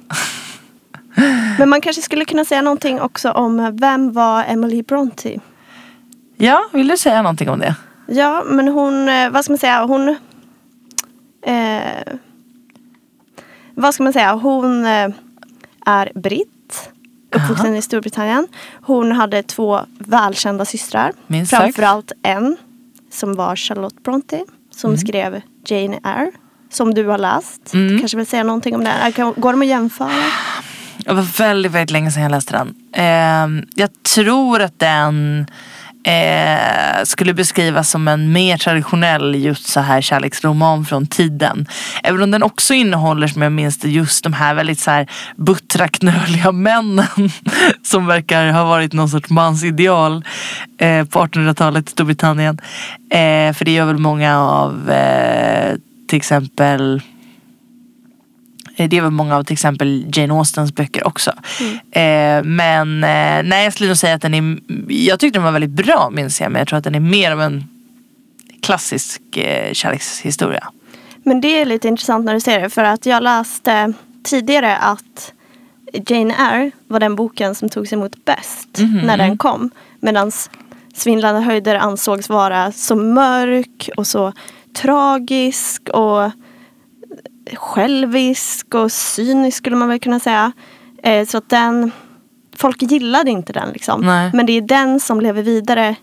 Men 1.59 1.69
man 1.69 1.81
kanske 1.81 2.03
skulle 2.03 2.25
kunna 2.25 2.45
säga 2.45 2.63
någonting 2.63 3.01
också 3.01 3.31
om 3.31 3.77
vem 3.81 4.13
var 4.13 4.45
Emily 4.49 4.83
Bronte? 4.83 5.41
Ja, 6.37 6.61
vill 6.73 6.89
du 6.89 6.97
säga 6.97 7.23
någonting 7.23 7.49
om 7.49 7.59
det? 7.59 7.75
Ja, 8.07 8.45
men 8.47 8.69
hon, 8.69 9.09
eh, 9.09 9.31
vad 9.31 9.45
ska 9.45 9.53
man 9.53 9.59
säga, 9.59 9.85
hon... 9.85 10.09
Eh, 11.43 12.15
vad 13.75 13.95
ska 13.95 14.03
man 14.03 14.13
säga, 14.13 14.33
hon 14.33 14.87
eh, 14.87 15.09
är 15.87 16.13
britt. 16.15 16.91
Uppvuxen 17.35 17.77
i 17.77 17.83
Storbritannien. 17.83 18.49
Hon 18.83 19.13
hade 19.13 19.43
två 19.43 19.81
välkända 19.99 20.65
systrar. 20.65 21.13
Minst. 21.27 21.51
Framförallt 21.51 22.13
en 22.23 22.57
som 23.11 23.35
var 23.35 23.57
Charlotte 23.57 24.03
Bronte. 24.03 24.45
Som 24.71 24.97
skrev 24.97 25.41
Jane 25.67 26.01
Eyre. 26.05 26.31
Som 26.71 26.95
du 26.95 27.07
har 27.07 27.19
läst. 27.19 27.75
Mm. 27.75 27.99
Kanske 27.99 28.17
vill 28.17 28.27
säga 28.27 28.45
någonting 28.45 28.75
om 28.75 28.85
det. 28.85 29.13
Går 29.37 29.53
de 29.53 29.63
att 29.63 29.69
jämföra? 29.69 30.11
Det 31.05 31.13
var 31.13 31.39
väldigt, 31.39 31.73
väldigt 31.73 31.91
länge 31.91 32.11
sedan 32.11 32.23
jag 32.23 32.31
läste 32.31 32.53
den. 32.53 32.75
Eh, 32.93 33.65
jag 33.75 34.03
tror 34.03 34.63
att 34.63 34.79
den 34.79 35.47
eh, 36.05 37.05
skulle 37.05 37.35
beskrivas 37.35 37.91
som 37.91 38.09
en 38.09 38.33
mer 38.33 38.57
traditionell 38.57 39.35
just 39.35 39.67
så 39.67 39.81
här 39.81 40.01
kärleksroman 40.01 40.85
från 40.85 41.07
tiden. 41.07 41.67
Även 42.03 42.23
om 42.23 42.31
den 42.31 42.43
också 42.43 42.75
innehåller 42.75 43.27
som 43.27 43.43
jag 43.43 43.53
minns 43.53 43.79
det 43.79 43.89
just 43.89 44.25
de 44.25 44.33
här 44.33 44.55
väldigt 44.55 44.79
så 44.79 44.91
här 44.91 45.11
buttra 45.37 45.89
knöliga 45.89 46.53
männen 46.53 47.31
som 47.83 48.07
verkar 48.07 48.53
ha 48.53 48.65
varit 48.65 48.93
någon 48.93 49.09
sorts 49.09 49.31
mansideal 49.31 50.25
eh, 50.79 51.05
på 51.05 51.19
1800-talet 51.19 51.89
i 51.89 51.91
Storbritannien. 51.91 52.59
Eh, 53.11 53.53
för 53.53 53.65
det 53.65 53.73
gör 53.73 53.87
väl 53.87 53.99
många 53.99 54.41
av 54.41 54.91
eh, 54.91 55.75
till 56.09 56.17
exempel 56.17 57.03
det 58.89 58.97
är 58.97 59.03
väl 59.03 59.11
många 59.11 59.37
av 59.37 59.45
till 59.45 59.53
exempel 59.53 60.07
Jane 60.17 60.35
Austens 60.35 60.75
böcker 60.75 61.07
också. 61.07 61.31
Eh, 61.93 62.43
men 62.45 63.05
eh, 63.05 63.43
nej, 63.45 63.65
jag 63.65 63.73
skulle 63.73 63.89
nog 63.89 63.97
säga 63.97 64.15
att 64.15 64.23
den 64.23 64.35
är, 64.35 64.59
jag 64.89 65.21
tyckte 65.21 65.39
den 65.39 65.45
var 65.45 65.53
väldigt 65.53 65.71
bra 65.87 66.11
minns 66.13 66.41
jag. 66.41 66.53
Men 66.53 66.59
jag 66.59 66.69
tror 66.69 66.79
att 66.79 66.85
den 66.85 66.95
är 66.95 67.01
mer 67.01 67.33
av 67.33 67.41
en 67.43 67.65
klassisk 68.63 69.37
eh, 69.37 69.73
kärlekshistoria. 69.73 70.69
Men 71.23 71.41
det 71.41 71.49
är 71.61 71.65
lite 71.65 71.89
intressant 71.89 72.25
när 72.25 72.35
du 72.35 72.41
säger 72.41 72.61
det. 72.61 72.71
För 72.71 72.85
att 72.85 73.07
jag 73.07 73.23
läste 73.23 73.93
tidigare 74.25 74.77
att 74.77 75.33
Jane 76.09 76.35
Eyre 76.35 76.71
var 76.89 77.01
den 77.01 77.17
boken 77.17 77.55
som 77.55 77.69
togs 77.69 77.93
emot 77.93 78.25
bäst 78.25 78.79
Mhm. 78.79 79.01
när 79.07 79.17
den 79.17 79.39
kom. 79.39 79.71
Medan 80.01 80.33
Svindlande 80.95 81.41
höjder 81.41 81.75
ansågs 81.75 82.29
vara 82.29 82.73
så 82.73 82.97
mörk 82.97 83.91
och 83.97 84.07
så 84.07 84.33
tragisk 84.77 85.89
och 85.89 86.31
självisk 87.55 88.75
och 88.75 88.93
cynisk 88.93 89.57
skulle 89.57 89.77
man 89.77 89.89
väl 89.89 90.01
kunna 90.01 90.21
säga. 90.21 90.53
Eh, 91.03 91.27
så 91.27 91.39
att 91.39 91.49
den 91.49 91.93
folk 92.57 92.83
gillade 92.83 93.31
inte 93.31 93.53
den 93.53 93.73
liksom. 93.73 94.01
Nej. 94.01 94.31
Men 94.35 94.47
det 94.47 94.53
är 94.53 94.61
den 94.61 95.01
som 95.01 95.21
lever 95.21 95.43
vidare, 95.43 95.97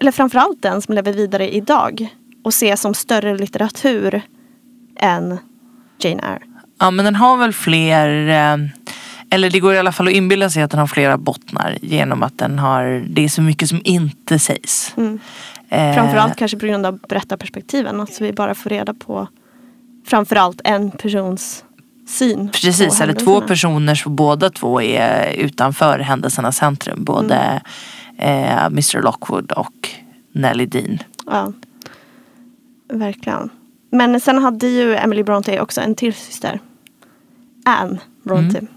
eller 0.00 0.12
framförallt 0.12 0.62
den 0.62 0.82
som 0.82 0.94
lever 0.94 1.12
vidare 1.12 1.54
idag 1.54 2.08
och 2.44 2.48
ses 2.48 2.80
som 2.80 2.94
större 2.94 3.36
litteratur 3.36 4.22
än 5.00 5.38
Jane 5.98 6.22
Eyre. 6.22 6.42
Ja 6.80 6.90
men 6.90 7.04
den 7.04 7.14
har 7.14 7.36
väl 7.36 7.52
fler, 7.52 8.28
eh, 8.28 8.68
eller 9.30 9.50
det 9.50 9.60
går 9.60 9.74
i 9.74 9.78
alla 9.78 9.92
fall 9.92 10.08
att 10.08 10.14
inbilla 10.14 10.50
sig 10.50 10.62
att 10.62 10.70
den 10.70 10.80
har 10.80 10.86
flera 10.86 11.18
bottnar 11.18 11.78
genom 11.82 12.22
att 12.22 12.38
den 12.38 12.58
har, 12.58 13.04
det 13.08 13.24
är 13.24 13.28
så 13.28 13.42
mycket 13.42 13.68
som 13.68 13.80
inte 13.84 14.38
sägs. 14.38 14.94
Mm. 14.96 15.18
Eh, 15.68 15.94
Framförallt 15.94 16.36
kanske 16.36 16.58
på 16.58 16.66
grund 16.66 16.86
av 16.86 16.98
berättarperspektiven. 17.08 18.00
Att 18.00 18.20
vi 18.20 18.32
bara 18.32 18.54
får 18.54 18.70
reda 18.70 18.94
på 18.94 19.28
framförallt 20.06 20.60
en 20.64 20.90
persons 20.90 21.64
syn. 22.08 22.50
Precis, 22.52 23.00
eller 23.00 23.12
två 23.14 23.40
personer 23.40 23.94
så 23.94 24.08
båda 24.10 24.50
två 24.50 24.82
är 24.82 25.32
utanför 25.32 25.98
händelsernas 25.98 26.56
centrum. 26.56 27.04
Både 27.04 27.60
Mm. 28.18 28.44
eh, 28.44 28.64
Mr 28.66 29.02
Lockwood 29.02 29.52
och 29.52 29.88
Nelly 30.32 30.66
Dean. 30.66 30.98
Ja, 31.26 31.52
verkligen. 32.88 33.50
Men 33.90 34.20
sen 34.20 34.38
hade 34.38 34.66
ju 34.66 34.94
Emily 34.96 35.22
Bronte 35.22 35.60
också 35.60 35.80
en 35.80 35.94
till 35.94 36.14
syster. 36.14 36.60
Anne 37.64 37.98
Bronte. 38.22 38.58
Mm. 38.58 38.68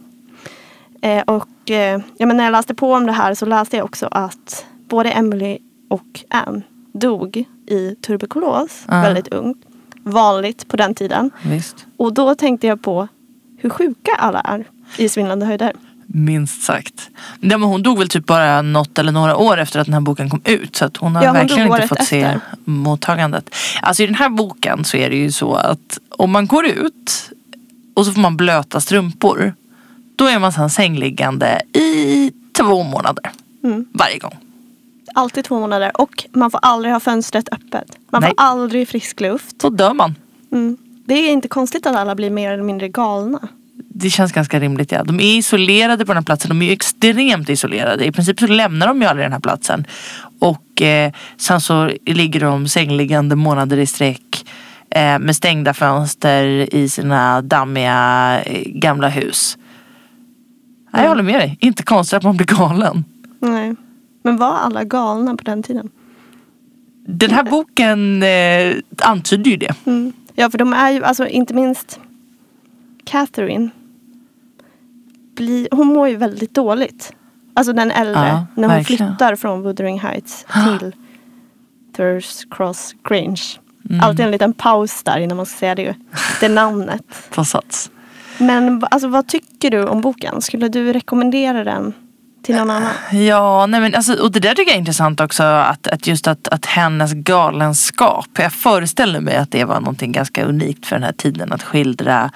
Eh, 1.02 1.24
och 1.36 1.72
eh, 1.72 2.02
ja, 2.18 2.26
men 2.26 2.38
när 2.38 2.44
jag 2.44 2.52
läste 2.52 2.76
på 2.76 2.94
om 2.94 3.06
det 3.06 3.12
här 3.12 3.34
så 3.34 3.46
läste 3.46 3.78
jag 3.78 3.86
också 3.86 4.08
att 4.12 4.66
både 4.90 5.12
Emily 5.12 5.58
och 5.90 6.24
Anne 6.30 6.62
dog 6.94 7.44
i 7.68 7.96
tuberkulos 7.96 8.86
Ja. 8.88 9.02
väldigt 9.02 9.28
ungt. 9.28 9.66
Vanligt 10.12 10.68
på 10.68 10.78
den 10.78 10.96
tiden. 10.96 11.32
Visst. 11.44 11.76
Och 11.98 12.14
då 12.14 12.36
tänkte 12.36 12.68
jag 12.68 12.82
på 12.82 13.08
hur 13.58 13.70
sjuka 13.70 14.12
alla 14.18 14.40
är 14.40 14.66
i 14.98 15.10
svindlande 15.10 15.46
höjder. 15.46 15.74
Minst 16.10 16.62
sagt. 16.62 17.10
Ja, 17.40 17.58
men 17.58 17.64
hon 17.70 17.84
dog 17.84 17.98
väl 18.00 18.10
typ 18.10 18.26
bara 18.26 18.62
något 18.62 18.98
eller 19.00 19.12
några 19.12 19.38
år 19.38 19.58
efter 19.60 19.80
att 19.80 19.86
den 19.88 19.94
här 19.94 20.02
boken 20.02 20.30
kom 20.30 20.42
ut. 20.46 20.76
Så 20.76 20.86
att 20.86 20.98
hon 20.98 21.16
har 21.16 21.24
Ja, 21.24 21.30
hon 21.30 21.38
verkligen 21.38 21.68
inte 21.74 21.88
fått 21.88 22.04
se 22.04 22.22
efter. 22.22 22.42
mottagandet. 22.66 23.50
Alltså 23.82 24.04
i 24.04 24.06
den 24.06 24.16
här 24.16 24.30
boken 24.30 24.86
så 24.86 24.98
är 24.98 25.10
det 25.10 25.16
ju 25.16 25.32
så 25.32 25.56
att 25.56 26.00
om 26.10 26.32
man 26.32 26.48
går 26.48 26.66
ut 26.66 27.32
och 27.96 28.06
så 28.06 28.12
får 28.12 28.22
man 28.22 28.38
blöta 28.38 28.82
strumpor. 28.82 29.54
Då 30.16 30.26
är 30.26 30.40
man 30.40 30.54
sen 30.54 30.70
sängliggande 30.70 31.62
i 31.74 32.32
två 32.58 32.84
månader. 32.84 33.32
Mm. 33.64 33.86
Varje 33.94 34.18
gång. 34.18 34.38
Alltid 35.18 35.44
två 35.44 35.60
månader 35.60 35.92
och 35.94 36.26
man 36.32 36.52
får 36.52 36.60
aldrig 36.64 36.94
ha 36.94 37.00
fönstret 37.00 37.50
öppet. 37.52 37.98
Man 38.12 38.22
Nej. 38.22 38.30
får 38.30 38.44
aldrig 38.44 38.88
frisk 38.88 39.20
luft. 39.20 39.60
Då 39.60 39.70
dör 39.70 39.94
man. 39.94 40.16
Mm. 40.52 40.78
Det 41.06 41.14
är 41.14 41.32
inte 41.32 41.48
konstigt 41.48 41.86
att 41.86 41.96
alla 41.96 42.16
blir 42.16 42.30
mer 42.30 42.52
eller 42.52 42.64
mindre 42.64 42.88
galna. 42.88 43.48
Det 43.90 44.10
känns 44.10 44.32
ganska 44.32 44.60
rimligt 44.60 44.92
ja. 44.92 45.04
De 45.04 45.20
är 45.20 45.38
isolerade 45.38 46.06
på 46.06 46.14
den 46.14 46.18
här 46.18 46.26
platsen. 46.26 46.50
De 46.50 46.62
är 46.62 46.72
extremt 46.72 47.50
isolerade. 47.50 48.06
I 48.06 48.12
princip 48.12 48.40
så 48.40 48.48
lämnar 48.48 48.88
de 48.88 49.02
ju 49.02 49.08
aldrig 49.08 49.26
den 49.26 49.32
här 49.32 49.40
platsen. 49.40 49.86
Och 50.40 50.82
eh, 50.82 51.12
sen 51.38 51.62
så 51.62 51.92
ligger 52.06 52.40
de 52.40 52.68
sängliggande 52.68 53.36
månader 53.36 53.78
i 53.78 53.86
sträck. 53.86 54.46
Eh, 54.90 55.20
med 55.20 55.36
stängda 55.36 55.74
fönster 55.74 56.76
i 56.76 56.90
sina 56.90 57.42
dammiga 57.42 58.42
eh, 58.46 58.64
gamla 58.66 59.10
hus. 59.10 59.58
Nej, 60.94 61.02
jag 61.02 61.10
håller 61.10 61.24
med 61.24 61.40
dig. 61.40 61.58
Inte 61.60 61.84
konstigt 61.84 62.18
att 62.18 62.24
man 62.24 62.38
blir 62.38 62.48
galen. 62.48 63.06
Nej. 63.40 63.76
Men 64.28 64.38
var 64.38 64.56
alla 64.56 64.84
galna 64.84 65.36
på 65.36 65.44
den 65.44 65.64
tiden? 65.64 65.90
Den 67.06 67.32
här 67.32 67.44
boken 67.44 68.24
eh, 68.24 68.76
antyder 68.98 69.52
ju 69.52 69.58
det. 69.58 69.74
Mm. 69.86 70.14
Ja, 70.36 70.50
för 70.50 70.58
de 70.58 70.74
är 70.74 70.92
ju, 70.92 71.04
alltså 71.04 71.28
inte 71.28 71.54
minst 71.54 72.00
Catherine. 73.04 73.70
Blir, 75.36 75.68
hon 75.72 75.88
mår 75.88 76.08
ju 76.08 76.16
väldigt 76.16 76.54
dåligt. 76.54 77.14
Alltså 77.54 77.74
den 77.74 77.92
äldre. 77.92 78.28
Ja, 78.28 78.46
när 78.56 78.68
hon 78.68 78.78
verkligen. 78.78 79.08
flyttar 79.08 79.36
från 79.36 79.64
Wuthering 79.64 80.00
Heights 80.00 80.46
till 80.80 80.96
Thurs 81.96 82.46
Cross 82.52 82.96
Grange. 83.04 83.44
Mm. 83.90 84.02
Alltid 84.04 84.26
en 84.26 84.32
liten 84.32 84.54
paus 84.54 85.04
där 85.04 85.20
innan 85.20 85.38
man 85.38 85.46
ska 85.46 85.58
säga 85.58 85.76
det, 85.76 85.96
det 86.40 86.50
namnet. 86.50 87.04
Ta 87.34 87.46
sats. 87.46 87.92
Men 88.38 88.84
alltså, 88.92 89.08
vad 89.08 89.28
tycker 89.28 89.72
du 89.72 89.86
om 89.86 90.02
boken? 90.02 90.42
Skulle 90.42 90.68
du 90.68 90.94
rekommendera 90.94 91.64
den 91.64 91.94
till 92.44 92.56
någon 92.56 92.70
annan? 92.70 92.92
Ja, 93.12 93.66
nej 93.66 93.82
men 93.82 93.96
alltså, 93.96 94.14
och 94.14 94.32
det 94.32 94.40
där 94.40 94.54
tycker 94.54 94.72
jag 94.72 94.76
är 94.76 94.80
intressant 94.80 95.22
också. 95.22 95.44
Att, 95.44 95.88
att 95.88 96.08
just 96.08 96.28
att, 96.28 96.48
att 96.48 96.66
hennes 96.66 97.14
galenskap. 97.14 98.28
Jag 98.38 98.54
föreställer 98.54 99.20
mig 99.20 99.36
att 99.36 99.52
det 99.52 99.64
var 99.64 99.80
någonting 99.80 100.12
ganska 100.12 100.46
unikt 100.46 100.86
för 100.86 100.96
den 100.96 101.04
här 101.04 101.12
tiden. 101.12 101.54
Att 101.54 101.64
skildra 101.64 102.32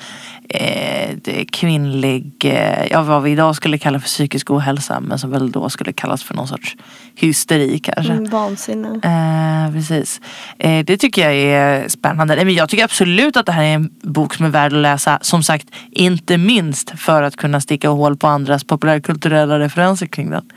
eh, 0.49 1.45
kvinnlig, 1.51 2.33
eh, 2.43 2.87
ja 2.91 3.01
vad 3.01 3.23
vi 3.23 3.31
idag 3.31 3.55
skulle 3.55 3.77
kalla 3.77 3.99
för 3.99 4.07
psykisk 4.07 4.51
ohälsa. 4.51 4.99
Men 4.99 5.19
som 5.19 5.31
väl 5.31 5.51
då 5.51 5.69
skulle 5.69 5.93
kallas 5.93 6.23
för 6.23 6.33
någon 6.33 6.47
sorts 6.47 6.75
hysteri 7.15 7.79
kanske. 7.79 8.13
Mm, 8.13 8.29
vansinne. 8.29 8.87
Eh, 8.87 9.73
precis. 9.73 10.21
Eh, 10.59 10.85
det 10.85 10.97
tycker 10.97 11.29
jag 11.29 11.35
är 11.35 11.87
spännande. 11.87 12.35
Nej, 12.35 12.45
men 12.45 12.53
jag 12.53 12.69
tycker 12.69 12.83
absolut 12.83 13.37
att 13.37 13.45
det 13.45 13.51
här 13.51 13.63
är 13.63 13.73
en 13.73 13.89
bok 14.01 14.33
som 14.33 14.45
är 14.45 14.49
värd 14.49 14.73
att 14.73 14.79
läsa. 14.79 15.19
Som 15.21 15.43
sagt, 15.43 15.67
inte 15.91 16.37
minst 16.37 16.99
för 16.99 17.23
att 17.23 17.35
kunna 17.35 17.61
sticka 17.61 17.89
hål 17.89 18.17
på 18.17 18.27
andras 18.27 18.63
populärkulturella 18.63 19.59
referenser 19.59 20.00
kring 20.07 20.29
den. 20.29 20.51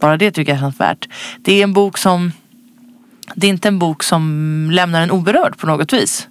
Bara 0.00 0.16
det 0.16 0.30
tycker 0.30 0.52
jag 0.52 0.60
känns 0.60 0.80
värt. 0.80 1.08
Det 1.38 1.52
är 1.52 1.62
en 1.62 1.72
bok 1.72 1.98
som 1.98 2.32
Det 3.34 3.46
är 3.46 3.50
inte 3.50 3.68
en 3.68 3.78
bok 3.78 4.02
som 4.02 4.68
lämnar 4.72 5.02
en 5.02 5.10
oberörd 5.10 5.58
på 5.58 5.66
något 5.66 5.92
vis. 5.92 6.28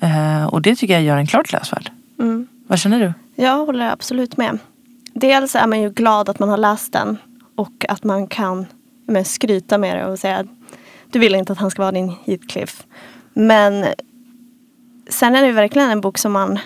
Eh, 0.00 0.46
och 0.46 0.62
det 0.62 0.76
tycker 0.76 0.94
jag 0.94 1.02
gör 1.02 1.16
en 1.16 1.26
klart 1.26 1.52
läsvärd. 1.52 1.90
Mm. 2.20 2.46
Vad 2.66 2.78
känner 2.78 3.00
du? 3.00 3.42
Jag 3.42 3.66
håller 3.66 3.90
absolut 3.90 4.36
med. 4.36 4.58
Dels 5.14 5.54
är 5.54 5.66
man 5.66 5.80
ju 5.80 5.90
glad 5.90 6.28
att 6.28 6.38
man 6.38 6.48
har 6.48 6.56
läst 6.56 6.92
den 6.92 7.16
och 7.56 7.84
att 7.88 8.04
man 8.04 8.26
kan 8.26 8.66
men, 9.06 9.24
skryta 9.24 9.78
med 9.78 9.96
det 9.96 10.06
och 10.06 10.18
säga 10.18 10.36
att 10.36 10.46
du 11.12 11.18
vill 11.18 11.34
inte 11.34 11.52
att 11.52 11.58
han 11.58 11.70
ska 11.70 11.82
vara 11.82 11.92
din 11.92 12.12
Heathcliff. 12.24 12.84
Men 13.34 13.84
sen 15.08 15.34
är 15.34 15.42
det 15.42 15.52
verkligen 15.52 15.90
en 15.90 16.00
bok 16.00 16.18
som 16.18 16.32
man, 16.32 16.58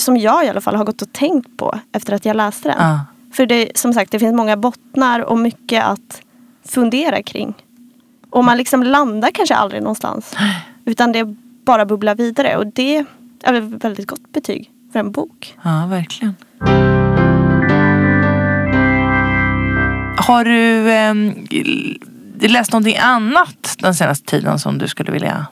som 0.00 0.16
jag 0.16 0.44
i 0.44 0.48
alla 0.48 0.60
fall 0.60 0.76
har 0.76 0.84
gått 0.84 1.02
och 1.02 1.12
tänkt 1.12 1.56
på 1.56 1.80
efter 1.92 2.12
att 2.12 2.24
jag 2.24 2.36
läste 2.36 2.68
den. 2.68 2.78
Ja. 2.78 3.00
För 3.38 3.46
det, 3.46 3.78
som 3.78 3.92
sagt, 3.92 4.12
det 4.12 4.18
finns 4.18 4.34
många 4.34 4.56
bottnar 4.56 5.20
och 5.20 5.38
mycket 5.38 5.84
att 5.84 6.22
fundera 6.64 7.22
kring. 7.22 7.54
Och 8.30 8.44
man 8.44 8.56
liksom 8.56 8.82
landar 8.82 9.30
kanske 9.30 9.54
aldrig 9.54 9.82
någonstans. 9.82 10.36
Utan 10.84 11.12
det 11.12 11.24
bara 11.64 11.86
bubblar 11.86 12.14
vidare 12.14 12.56
och 12.56 12.66
det 12.66 12.96
är 12.96 13.06
ett 13.44 13.84
väldigt 13.84 14.06
gott 14.06 14.32
betyg 14.32 14.70
för 14.92 15.00
en 15.00 15.12
bok. 15.12 15.56
Ja, 15.62 15.86
verkligen. 15.90 16.34
Har 20.16 20.44
du 20.44 20.90
eh, 20.90 22.50
läst 22.50 22.72
någonting 22.72 22.96
annat 22.96 23.76
den 23.78 23.94
senaste 23.94 24.30
tiden 24.30 24.58
som 24.58 24.78
du 24.78 24.88
skulle 24.88 25.12
vilja 25.12 25.46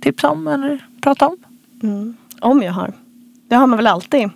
tipsa 0.00 0.30
om 0.30 0.48
eller 0.48 0.86
prata 1.00 1.26
om? 1.26 1.36
Mm. 1.82 2.16
Om 2.40 2.62
jag 2.62 2.72
har. 2.72 2.92
Det 3.48 3.54
har 3.54 3.66
man 3.66 3.76
väl 3.76 3.86
alltid. 3.86 4.30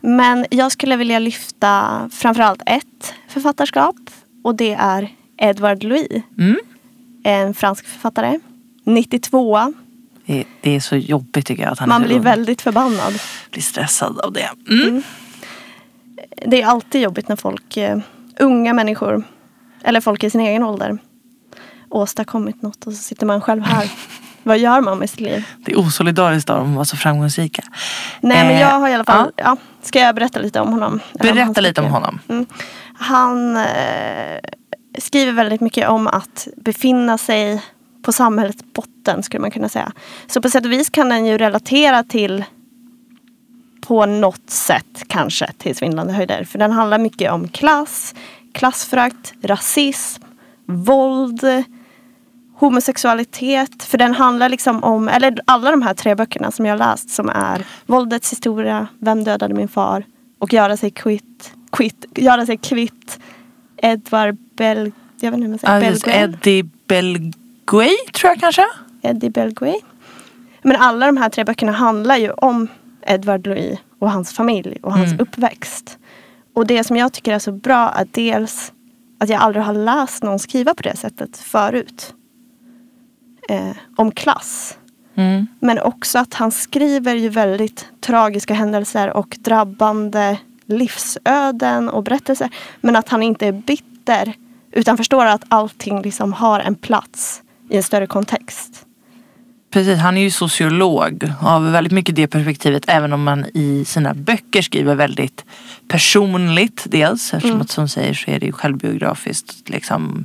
Men 0.00 0.46
jag 0.50 0.72
skulle 0.72 0.96
vilja 0.96 1.18
lyfta 1.18 2.08
framförallt 2.12 2.62
ett 2.66 3.14
författarskap. 3.28 3.96
Och 4.44 4.54
det 4.54 4.72
är 4.72 5.08
Edward 5.38 5.82
Louis. 5.82 6.22
Mm. 6.38 6.56
En 7.24 7.54
fransk 7.54 7.86
författare. 7.86 8.38
92 8.84 9.72
Det, 10.26 10.44
det 10.60 10.76
är 10.76 10.80
så 10.80 10.96
jobbigt 10.96 11.46
tycker 11.46 11.62
jag 11.62 11.72
att 11.72 11.78
han 11.78 11.88
Man 11.88 12.02
är 12.02 12.06
blir 12.06 12.16
ung. 12.16 12.22
väldigt 12.22 12.62
förbannad. 12.62 13.12
blir 13.50 13.62
stressad 13.62 14.18
av 14.18 14.32
det. 14.32 14.50
Mm. 14.70 15.02
Det 16.46 16.62
är 16.62 16.66
alltid 16.66 17.00
jobbigt 17.02 17.28
när 17.28 17.36
folk, 17.36 17.76
eh, 17.76 17.98
unga 18.38 18.72
människor, 18.74 19.24
eller 19.84 20.00
folk 20.00 20.24
i 20.24 20.30
sin 20.30 20.40
egen 20.40 20.62
ålder, 20.62 20.98
åstadkommit 21.88 22.62
något 22.62 22.86
och 22.86 22.92
så 22.92 23.02
sitter 23.02 23.26
man 23.26 23.40
själv 23.40 23.62
här. 23.62 23.90
Vad 24.42 24.58
gör 24.58 24.80
man 24.80 24.98
med 24.98 25.10
sitt 25.10 25.20
liv? 25.20 25.44
Det 25.58 25.72
är 25.72 25.78
osolidariskt 25.78 26.50
av 26.50 26.58
dem 26.58 26.68
att 26.68 26.74
vara 26.74 26.84
så 26.84 26.96
framgångsrika. 26.96 27.62
Nej 28.20 28.44
men 28.44 28.54
Eh, 28.54 28.60
jag 28.60 28.80
har 28.80 28.88
i 28.88 28.94
alla 28.94 29.04
fall, 29.04 29.30
ja. 29.36 29.56
ska 29.82 30.00
jag 30.00 30.14
berätta 30.14 30.38
lite 30.38 30.60
om 30.60 30.72
honom? 30.72 31.00
Berätta 31.14 31.60
lite 31.60 31.80
om 31.80 31.90
honom. 31.90 32.20
Mm. 32.28 32.46
Han 32.98 33.56
eh, 33.56 33.64
skriver 34.98 35.32
väldigt 35.32 35.60
mycket 35.60 35.88
om 35.88 36.06
att 36.06 36.48
befinna 36.56 37.18
sig 37.18 37.62
på 38.02 38.12
samhällets 38.12 38.64
botten 38.74 39.22
skulle 39.22 39.40
man 39.40 39.50
kunna 39.50 39.68
säga. 39.68 39.92
Så 40.26 40.42
på 40.42 40.50
sätt 40.50 40.64
och 40.64 40.72
vis 40.72 40.90
kan 40.90 41.08
den 41.08 41.26
ju 41.26 41.38
relatera 41.38 42.02
till 42.02 42.44
på 43.80 44.06
något 44.06 44.50
sätt 44.50 45.02
kanske 45.08 45.52
till 45.58 45.76
svindlande 45.76 46.12
höjder. 46.12 46.44
För 46.44 46.58
den 46.58 46.72
handlar 46.72 46.98
mycket 46.98 47.32
om 47.32 47.48
klass, 47.48 48.14
klassförakt, 48.52 49.32
rasism, 49.42 50.22
våld, 50.66 51.64
homosexualitet. 52.60 53.82
För 53.82 53.98
den 53.98 54.14
handlar 54.14 54.48
liksom 54.48 54.84
om, 54.84 55.08
eller 55.08 55.38
alla 55.44 55.70
de 55.70 55.82
här 55.82 55.94
tre 55.94 56.14
böckerna 56.14 56.50
som 56.50 56.66
jag 56.66 56.72
har 56.72 56.78
läst 56.78 57.10
som 57.10 57.28
är 57.28 57.66
Våldets 57.86 58.32
historia, 58.32 58.86
Vem 58.98 59.24
dödade 59.24 59.54
min 59.54 59.68
far 59.68 60.04
och 60.38 60.52
Göra 60.52 60.76
sig 60.76 60.90
kvitt, 60.90 61.52
kvitt, 61.72 62.04
göra 62.16 62.46
sig 62.46 62.56
kvitt 62.56 63.18
Edvard 63.76 64.36
Bel... 64.56 64.92
Jag 65.20 65.30
vet 65.30 65.38
inte 65.38 65.44
hur 65.44 65.48
man 65.48 65.58
säger. 65.58 65.90
Just 65.90 66.04
Belguay. 66.04 66.22
Eddie 66.22 66.62
Belguay 66.88 67.96
tror 68.14 68.30
jag 68.30 68.40
kanske. 68.40 68.64
Eddie 69.02 69.30
Belguay. 69.30 69.80
Men 70.62 70.76
alla 70.76 71.06
de 71.06 71.16
här 71.16 71.28
tre 71.28 71.44
böckerna 71.44 71.72
handlar 71.72 72.16
ju 72.16 72.30
om 72.30 72.68
Edward 73.06 73.46
Louis 73.46 73.78
och 73.98 74.10
hans 74.10 74.32
familj 74.32 74.78
och 74.82 74.92
hans 74.92 75.12
Mm. 75.12 75.20
uppväxt. 75.20 75.98
Och 76.54 76.66
det 76.66 76.84
som 76.84 76.96
jag 76.96 77.12
tycker 77.12 77.32
är 77.34 77.38
så 77.38 77.52
bra 77.52 77.92
är 77.96 78.06
dels 78.10 78.72
att 79.20 79.28
jag 79.28 79.40
aldrig 79.40 79.64
har 79.64 79.74
läst 79.74 80.22
någon 80.22 80.38
skriva 80.38 80.74
på 80.74 80.82
det 80.82 80.96
sättet 80.96 81.36
förut. 81.36 82.14
Eh, 83.48 83.70
om 83.96 84.10
klass. 84.12 84.76
Mm. 85.14 85.46
Men 85.60 85.78
också 85.78 86.18
att 86.18 86.34
han 86.34 86.52
skriver 86.52 87.14
ju 87.14 87.28
väldigt 87.28 87.86
tragiska 88.00 88.54
händelser 88.54 89.10
och 89.10 89.36
drabbande 89.40 90.38
livsöden 90.66 91.88
och 91.88 92.02
berättelser. 92.02 92.48
Men 92.80 92.96
att 92.96 93.08
han 93.08 93.22
inte 93.22 93.46
är 93.46 93.52
bitter 93.52 94.34
utan 94.72 94.96
förstår 94.96 95.26
att 95.26 95.42
allting 95.48 96.02
liksom 96.02 96.32
har 96.32 96.60
en 96.60 96.74
plats 96.74 97.42
i 97.70 97.76
en 97.76 97.82
större 97.82 98.06
kontext. 98.06 98.86
Precis, 99.72 99.98
han 99.98 100.16
är 100.16 100.22
ju 100.22 100.30
sociolog 100.30 101.32
och 101.40 101.48
har 101.48 101.60
väldigt 101.60 101.92
mycket 101.92 102.16
det 102.16 102.26
perspektivet 102.26 102.84
även 102.86 103.12
om 103.12 103.22
man 103.22 103.46
i 103.54 103.84
sina 103.84 104.14
böcker 104.14 104.62
skriver 104.62 104.94
väldigt 104.94 105.44
personligt 105.88 106.86
dels 106.88 107.34
eftersom 107.34 107.50
Mm. 107.50 107.62
att 107.62 107.70
som 107.70 107.88
säger 107.88 108.14
så 108.14 108.30
är 108.30 108.40
det 108.40 108.46
ju 108.46 108.52
självbiografiskt 108.52 109.68
liksom 109.68 110.24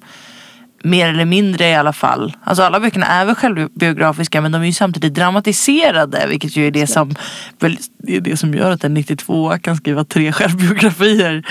mer 0.86 1.10
eller 1.10 1.26
mindre 1.26 1.69
i 1.69 1.76
alla 1.76 1.93
fall. 1.93 2.34
Alltså 2.43 2.63
alla 2.63 2.80
böckerna 2.80 3.06
är 3.06 3.26
väl 3.26 3.36
självbiografiska 3.36 4.41
men 4.41 4.52
de 4.52 4.62
är 4.62 4.65
ju 4.65 4.74
samtidigt 4.74 5.13
dramatiserade 5.13 6.26
vilket 6.30 6.56
ju 6.56 6.67
är 6.67 6.71
det 6.71 6.88
som, 6.88 7.15
väl, 7.60 7.78
det 7.98 8.15
är 8.17 8.21
det 8.21 8.38
som 8.38 8.54
gör 8.54 8.71
att 8.71 8.84
en 8.84 8.93
92 8.93 9.58
kan 9.62 9.78
skriva 9.78 10.04
tre 10.04 10.32
självbiografier 10.32 11.43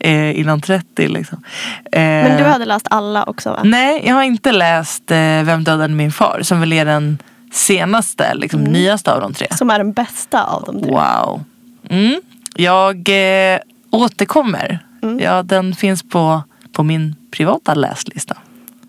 eh, 0.00 0.38
innan 0.40 0.60
30 0.60 1.08
liksom. 1.08 1.44
Eh, 1.92 2.02
Mm. 2.02 2.28
Men 2.28 2.38
du 2.38 2.44
hade 2.44 2.64
läst 2.64 2.86
alla 2.90 3.24
också 3.24 3.50
va? 3.50 3.60
Nej, 3.64 4.02
jag 4.06 4.14
har 4.14 4.22
inte 4.22 4.52
läst 4.52 5.10
eh, 5.10 5.16
Vem 5.42 5.64
dödade 5.64 5.94
min 5.94 6.12
far 6.12 6.40
som 6.42 6.60
väl 6.60 6.72
är 6.72 6.84
den 6.84 7.18
senaste, 7.52 8.34
liksom 8.34 8.60
Mm. 8.60 8.72
nyaste 8.72 9.12
av 9.12 9.20
de 9.20 9.34
tre. 9.34 9.46
Som 9.50 9.70
är 9.70 9.78
den 9.78 9.92
bästa 9.92 10.44
av 10.44 10.64
de 10.64 10.82
tre. 10.82 10.90
Wow. 10.92 11.44
Mm. 11.88 12.20
Jag 12.56 13.08
eh, 13.54 13.58
återkommer. 13.90 14.78
Mm. 15.02 15.18
Ja, 15.20 15.42
den 15.42 15.74
finns 15.74 16.02
på, 16.08 16.42
på 16.72 16.82
min 16.82 17.14
privata 17.30 17.74
läslista. 17.74 18.36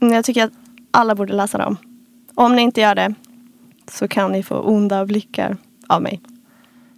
Mm, 0.03 0.15
Jag 0.15 0.25
tycker 0.25 0.43
att 0.43 0.51
alla 0.91 1.15
borde 1.15 1.33
läsa 1.33 1.57
dem. 1.57 1.77
Om 2.35 2.55
ni 2.55 2.61
inte 2.61 2.81
gör 2.81 2.95
det 2.95 3.13
så 3.91 4.07
kan 4.07 4.31
ni 4.31 4.43
få 4.43 4.55
onda 4.59 5.05
blickar 5.05 5.57
av 5.87 6.01
mig. 6.01 6.21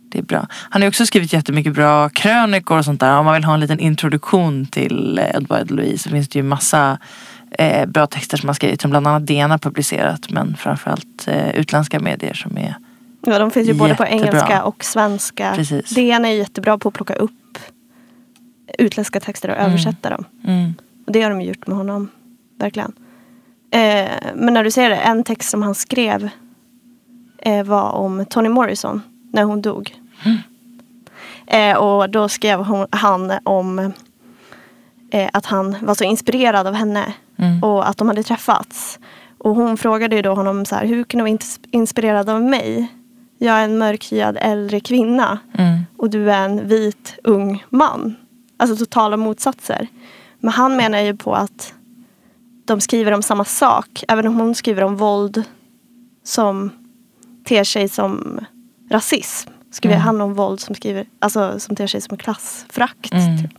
Det 0.10 0.20
är 0.20 0.24
bra. 0.24 0.48
Han 0.52 0.82
har 0.82 0.89
också 0.89 1.06
skrivit 1.06 1.34
jättemycket 1.34 1.74
bra 1.74 2.10
krönikor 2.10 2.78
och 2.78 2.86
sånt 2.86 3.00
där. 3.00 3.18
Om 3.18 3.26
man 3.26 3.34
vill 3.34 3.44
ha 3.44 3.54
en 3.54 3.60
liten 3.60 3.80
introduktion 3.80 4.65
till 4.65 5.18
eh, 5.20 5.36
Edward 5.36 5.72
Louis 5.72 6.04
så 6.04 6.10
finns 6.10 6.30
det 6.30 6.39
ju 6.39 6.44
massa 6.44 6.98
eh, 7.52 7.86
bra 7.86 8.08
texter 8.08 8.38
som 8.38 8.50
han 8.50 8.56
skrivit 8.56 8.82
som 8.82 8.91
bland 8.91 9.08
annat 9.08 9.28
DN 9.28 9.52
har 9.52 9.58
publicerat 9.58 10.32
men 10.32 10.56
framförallt 10.58 11.28
eh, 11.28 11.50
utländska 11.56 12.00
medier 12.00 12.34
som 12.34 12.58
är 12.58 12.76
Ja, 13.28 13.39
de 13.39 13.52
finns 13.52 13.70
ju 13.70 13.74
både 13.74 13.96
på 13.96 14.04
Jättebra. 14.04 14.28
engelska 14.30 14.63
och 14.63 14.84
svenska. 14.84 15.54
Precis. 15.56 15.89
DN 15.89 16.26
är 16.26 16.30
jättebra 16.30 16.78
på 16.78 16.88
att 16.89 16.94
plocka 16.96 17.13
upp 17.15 17.32
utländska 18.78 19.20
texter 19.20 19.50
och 19.50 19.56
Mm. 19.56 19.68
översätta 19.70 20.10
dem. 20.10 20.26
mm, 20.48 20.74
Och 21.08 21.12
det 21.12 21.22
har 21.22 21.30
de 21.30 21.41
gjort 21.41 21.68
med 21.68 21.78
honom. 21.78 22.10
Verkligen. 22.60 22.94
Eh, 23.72 24.12
men 24.36 24.54
när 24.54 24.63
du 24.63 24.72
säger 24.72 24.89
det, 24.89 24.96
en 24.96 25.24
text 25.24 25.50
som 25.50 25.62
han 25.62 25.76
skrev 25.76 26.30
eh, 27.38 27.63
var 27.63 27.91
om 27.91 28.26
Toni 28.26 28.50
Morrison 28.50 29.02
när 29.32 29.44
hon 29.44 29.62
dog. 29.62 29.96
Mm. 30.26 30.38
Eh, 31.48 31.78
och 31.78 32.10
då 32.10 32.30
skrev 32.30 32.60
hon, 32.60 32.88
han 32.91 33.34
om 33.44 33.80
eh, 35.12 35.30
att 35.34 35.46
han 35.46 35.76
var 35.82 35.96
så 35.96 36.04
inspirerad 36.04 36.68
av 36.68 36.74
henne 36.74 37.13
mm, 37.38 37.63
och 37.63 37.89
att 37.89 37.98
de 37.98 38.08
hade 38.08 38.24
träffats. 38.24 39.00
Och 39.38 39.56
hon 39.56 39.78
frågade 39.78 40.15
ju 40.15 40.22
då 40.22 40.34
honom 40.34 40.65
så 40.65 40.76
här, 40.76 40.86
hur 40.86 41.04
kan 41.04 41.18
du 41.18 41.24
vara 41.24 41.38
ins- 41.38 41.60
inspirerad 41.72 42.30
av 42.30 42.41
mig? 42.41 42.88
Jag 43.38 43.56
är 43.56 43.63
en 43.63 43.78
mörkhyad 43.78 44.38
äldre 44.41 44.80
kvinna 44.80 45.39
mm, 45.58 45.86
och 45.98 46.10
du 46.10 46.32
är 46.32 46.46
en 46.46 46.68
vit 46.68 47.20
ung 47.24 47.65
man. 47.70 48.15
Alltså 48.58 48.76
totala 48.76 49.18
motsatser. 49.18 49.88
Men 50.39 50.54
han 50.54 50.76
menar 50.76 51.00
ju 51.00 51.15
på 51.15 51.36
att 51.36 51.74
de 52.65 52.82
skriver 52.82 53.12
om 53.12 53.21
samma 53.21 53.45
sak. 53.45 54.04
Även 54.08 54.28
om 54.28 54.36
hon 54.36 54.56
skriver 54.56 54.84
om 54.84 54.95
våld 54.95 55.43
som 56.23 56.71
ter 57.45 57.63
sig 57.63 57.89
som 57.89 58.39
rasism. 58.91 59.49
Skriver 59.71 59.95
Mm. 59.95 60.06
han 60.06 60.21
om 60.21 60.34
våld 60.34 60.60
som, 60.60 60.75
skriver, 60.75 61.06
alltså, 61.19 61.60
som 61.60 61.75
ter 61.75 61.88
sig 61.88 62.01
som 62.01 62.17
klassfrakt. 62.17 63.13
Mm. 63.13 63.49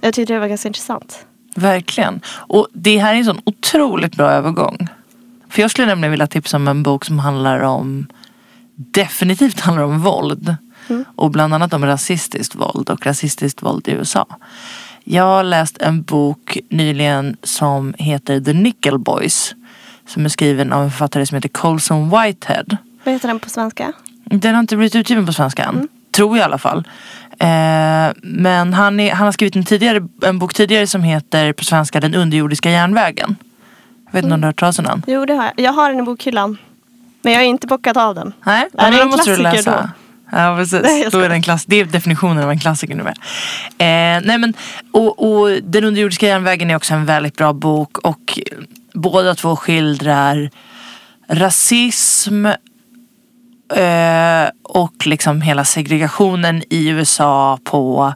Jag 0.00 0.14
tyckte 0.14 0.32
det 0.32 0.38
var 0.38 0.48
ganska 0.48 0.68
intressant. 0.68 1.26
Verkligen. 1.54 2.20
Och 2.28 2.68
det 2.72 2.98
här 2.98 3.14
är 3.14 3.18
en 3.18 3.24
sån 3.24 3.40
otroligt 3.44 4.16
bra 4.16 4.30
övergång. 4.30 4.88
För 5.48 5.62
jag 5.62 5.70
skulle 5.70 5.86
nämligen 5.86 6.10
vilja 6.10 6.26
tipsa 6.26 6.56
om 6.56 6.68
en 6.68 6.82
bok 6.82 7.04
som 7.04 7.18
handlar 7.18 7.60
om 7.60 8.06
definitivt 8.74 9.60
handlar 9.60 9.84
om 9.84 10.00
våld. 10.00 10.56
Mm. 10.88 11.04
Och 11.16 11.30
bland 11.30 11.54
annat 11.54 11.72
om 11.72 11.86
rasistiskt 11.86 12.54
våld 12.54 12.90
och 12.90 13.06
rasistiskt 13.06 13.62
våld 13.62 13.88
i 13.88 13.90
USA. 13.90 14.26
Jag 15.04 15.22
har 15.22 15.42
läst 15.42 15.78
en 15.82 16.02
bok 16.02 16.58
nyligen 16.68 17.36
som 17.42 17.94
heter 17.98 18.40
The 18.40 18.52
Nickel 18.52 18.98
Boys. 18.98 19.54
Som 20.06 20.24
är 20.24 20.28
skriven 20.28 20.72
av 20.72 20.82
en 20.82 20.90
författare 20.90 21.26
som 21.26 21.34
heter 21.34 21.48
Colson 21.48 22.10
Whitehead. 22.10 22.64
Vad 23.04 23.14
heter 23.14 23.28
den 23.28 23.40
på 23.40 23.50
svenska? 23.50 23.92
Den 24.24 24.54
har 24.54 24.60
inte 24.60 24.76
blivit 24.76 24.94
utgiven 24.94 25.26
på 25.26 25.32
svenska 25.32 25.64
än. 25.64 25.74
Mm. 25.74 25.88
Tror 26.10 26.36
jag 26.36 26.42
i 26.42 26.44
alla 26.44 26.58
fall. 26.58 26.78
Eh, 27.38 28.12
men 28.22 28.72
han, 28.74 29.00
är, 29.00 29.14
han 29.14 29.24
har 29.24 29.32
skrivit 29.32 29.56
en, 29.56 29.64
tidigare, 29.64 30.08
en 30.22 30.38
bok 30.38 30.54
tidigare 30.54 30.86
som 30.86 31.02
heter 31.02 31.52
på 31.52 31.64
svenska 31.64 32.00
Den 32.00 32.14
underjordiska 32.14 32.70
järnvägen. 32.70 33.36
Jag 34.06 34.12
vet 34.12 34.24
inte 34.24 34.34
om 34.34 34.40
du 34.40 34.44
har 34.44 34.48
hört 34.48 34.60
talas 34.60 34.78
om 34.78 34.84
den? 34.84 35.02
Jo, 35.06 35.24
det 35.26 35.34
har 35.34 35.44
jag. 35.44 35.52
Jag 35.56 35.72
har 35.72 35.90
den 35.90 35.98
i 35.98 36.02
bokhyllan. 36.02 36.58
Men 37.22 37.32
jag 37.32 37.40
har 37.40 37.46
inte 37.46 37.66
bockat 37.66 37.96
av 37.96 38.14
den. 38.14 38.32
Nej, 38.46 38.68
Är 38.78 38.90
men 38.90 39.00
en 39.00 39.10
då 39.10 39.16
måste 39.16 39.36
du 39.36 39.42
läsa. 39.42 39.90
Ja 40.32 40.56
precis. 40.56 40.82
Nej, 40.82 41.08
då 41.10 41.18
är 41.18 41.28
det, 41.28 41.34
en 41.34 41.42
klass, 41.42 41.64
det 41.64 41.76
är 41.76 41.84
definitionen 41.84 42.44
av 42.44 42.50
en 42.50 42.58
klassiker 42.58 42.94
nu. 42.94 43.02
Eh, 43.02 44.20
nej 44.24 44.38
men, 44.38 44.54
och, 44.92 45.42
och 45.42 45.50
Den 45.62 45.84
underjordiska 45.84 46.26
järnvägen 46.26 46.70
är 46.70 46.76
också 46.76 46.94
en 46.94 47.06
väldigt 47.06 47.36
bra 47.36 47.52
bok. 47.52 47.98
Och 47.98 48.38
båda 48.94 49.34
två 49.34 49.56
skildrar 49.56 50.50
rasism 51.28 52.46
eh, 53.76 54.50
och 54.62 55.06
liksom 55.06 55.42
hela 55.42 55.64
segregationen 55.64 56.62
i 56.70 56.88
USA 56.88 57.58
på 57.64 58.14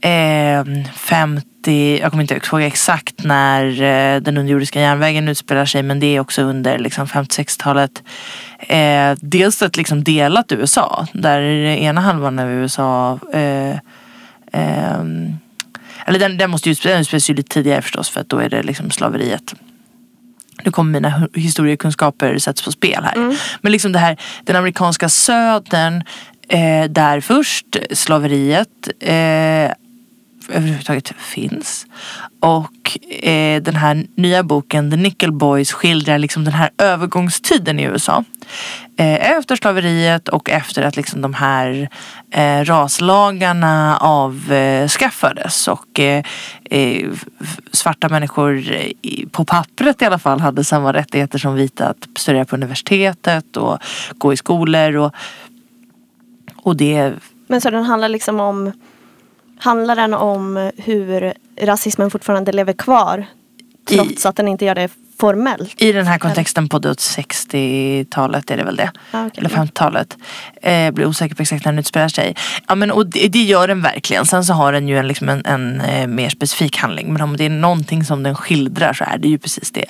eh, 0.00 0.84
50, 0.94 1.98
jag 2.00 2.10
kommer 2.10 2.22
inte 2.22 2.34
ihåg 2.34 2.62
exakt 2.62 3.24
när 3.24 3.82
eh, 3.82 4.20
den 4.20 4.38
underjordiska 4.38 4.80
järnvägen 4.80 5.28
utspelar 5.28 5.64
sig 5.64 5.82
men 5.82 6.00
det 6.00 6.06
är 6.06 6.20
också 6.20 6.42
under 6.42 6.78
liksom 6.78 7.06
50-60-talet. 7.06 8.02
Eh, 8.68 9.16
dels 9.20 9.62
ett 9.62 9.76
liksom 9.76 10.04
delat 10.04 10.52
USA 10.52 11.06
där 11.12 11.40
ena 11.40 12.00
halvan 12.00 12.38
av 12.38 12.50
USA 12.50 13.18
eh, 13.32 13.78
ehm, 14.52 15.36
eller 16.06 16.18
den, 16.18 16.36
den 16.36 16.50
måste 16.50 16.68
ju 16.68 16.72
utspelas 16.72 17.28
lite 17.28 17.42
tidigare 17.42 17.82
förstås 17.82 18.10
för 18.10 18.20
att 18.20 18.28
då 18.28 18.38
är 18.38 18.48
det 18.48 18.62
liksom 18.62 18.90
slaveriet. 18.90 19.54
Nu 20.64 20.70
kommer 20.70 20.92
mina 20.92 21.28
historiekunskaper 21.34 22.38
sätts 22.38 22.62
på 22.62 22.72
spel 22.72 23.04
här. 23.04 23.36
Men 23.60 23.72
liksom 23.72 23.92
det 23.92 23.98
här, 23.98 24.16
den 24.44 24.56
amerikanska 24.56 25.08
södern 25.08 26.02
eh, 26.48 26.84
där 26.90 27.20
först 27.20 27.76
slaveriet 27.90 28.88
eh, 29.00 29.70
överhuvudtaget 30.48 31.12
finns. 31.18 31.86
Och 32.40 32.98
eh, 33.24 33.62
den 33.62 33.76
här 33.76 34.06
nya 34.16 34.42
boken 34.42 34.90
The 34.90 34.96
Nickel 34.96 35.32
Boys 35.32 35.72
skildrar 35.72 36.18
liksom 36.18 36.44
den 36.44 36.54
här 36.54 36.70
övergångstiden 36.78 37.80
i 37.80 37.82
USA. 37.82 38.24
Eh, 38.96 39.30
efter 39.30 39.56
slaveriet 39.56 40.28
och 40.28 40.50
efter 40.50 40.82
att 40.82 40.96
liksom 40.96 41.20
de 41.20 41.34
här 41.34 41.88
eh, 42.30 42.64
raslagarna 42.64 43.98
avskaffades 44.00 45.68
och 45.68 46.00
eh, 46.00 46.24
eh 46.70 47.10
svarta 47.72 48.08
människor 48.08 48.72
eh, 48.72 48.92
i- 49.02 49.26
på 49.32 49.44
pappret 49.44 50.02
i 50.02 50.04
alla 50.04 50.18
fall 50.18 50.40
hade 50.40 50.64
samma 50.64 50.92
rättigheter 50.92 51.38
som 51.38 51.54
vita 51.54 51.88
att 51.88 52.08
studera 52.16 52.44
på 52.44 52.56
universitetet 52.56 53.56
och 53.56 53.78
gå 54.18 54.32
i 54.32 54.36
skolor 54.36 54.96
och, 54.96 55.14
och 56.56 56.76
det 56.76 57.12
Men 57.46 57.60
så 57.60 57.70
den 57.70 57.84
handlar 57.84 58.08
liksom 58.08 58.40
om 58.40 58.72
Handlar 59.58 59.96
den 59.96 60.14
om 60.14 60.70
hur 60.76 61.34
rasismen 61.60 62.10
fortfarande 62.10 62.52
lever 62.52 62.72
kvar 62.72 63.26
trots 63.88 64.26
att 64.26 64.36
den 64.36 64.48
inte 64.48 64.64
gör 64.64 64.74
det 64.74 64.88
formellt? 65.18 65.82
I 65.82 65.92
den 65.92 66.06
här 66.06 66.18
kontexten 66.18 66.68
på 66.68 66.78
det 66.78 66.92
60-talet 66.92 68.50
är 68.50 68.56
det 68.56 68.64
väl 68.64 68.76
det. 68.76 68.92
Ah, 69.10 69.26
okej. 69.26 69.38
Eller 69.38 69.48
50-talet. 69.48 70.16
Eh, 70.62 70.90
blir 70.90 71.06
osäker 71.06 71.34
på 71.34 71.42
exakt 71.42 71.64
när 71.64 71.72
den 71.72 71.78
utspelar 71.78 72.08
sig. 72.08 72.36
Ja, 72.68 72.74
men, 72.74 72.90
och 72.90 73.06
det, 73.06 73.28
det 73.28 73.42
gör 73.42 73.68
den 73.68 73.82
verkligen. 73.82 74.26
Sen 74.26 74.44
så 74.44 74.52
har 74.52 74.72
den 74.72 74.88
ju 74.88 74.98
en, 74.98 75.08
liksom 75.08 75.28
en, 75.28 75.46
en 75.46 75.80
eh, 75.80 76.06
mer 76.06 76.28
specifik 76.28 76.76
handling. 76.76 77.12
Men 77.12 77.22
om 77.22 77.36
det 77.36 77.44
är 77.44 77.50
någonting 77.50 78.04
som 78.04 78.22
den 78.22 78.34
skildrar 78.34 78.92
så 78.92 79.04
är 79.04 79.18
det 79.18 79.28
ju 79.28 79.38
precis 79.38 79.72
det. 79.72 79.86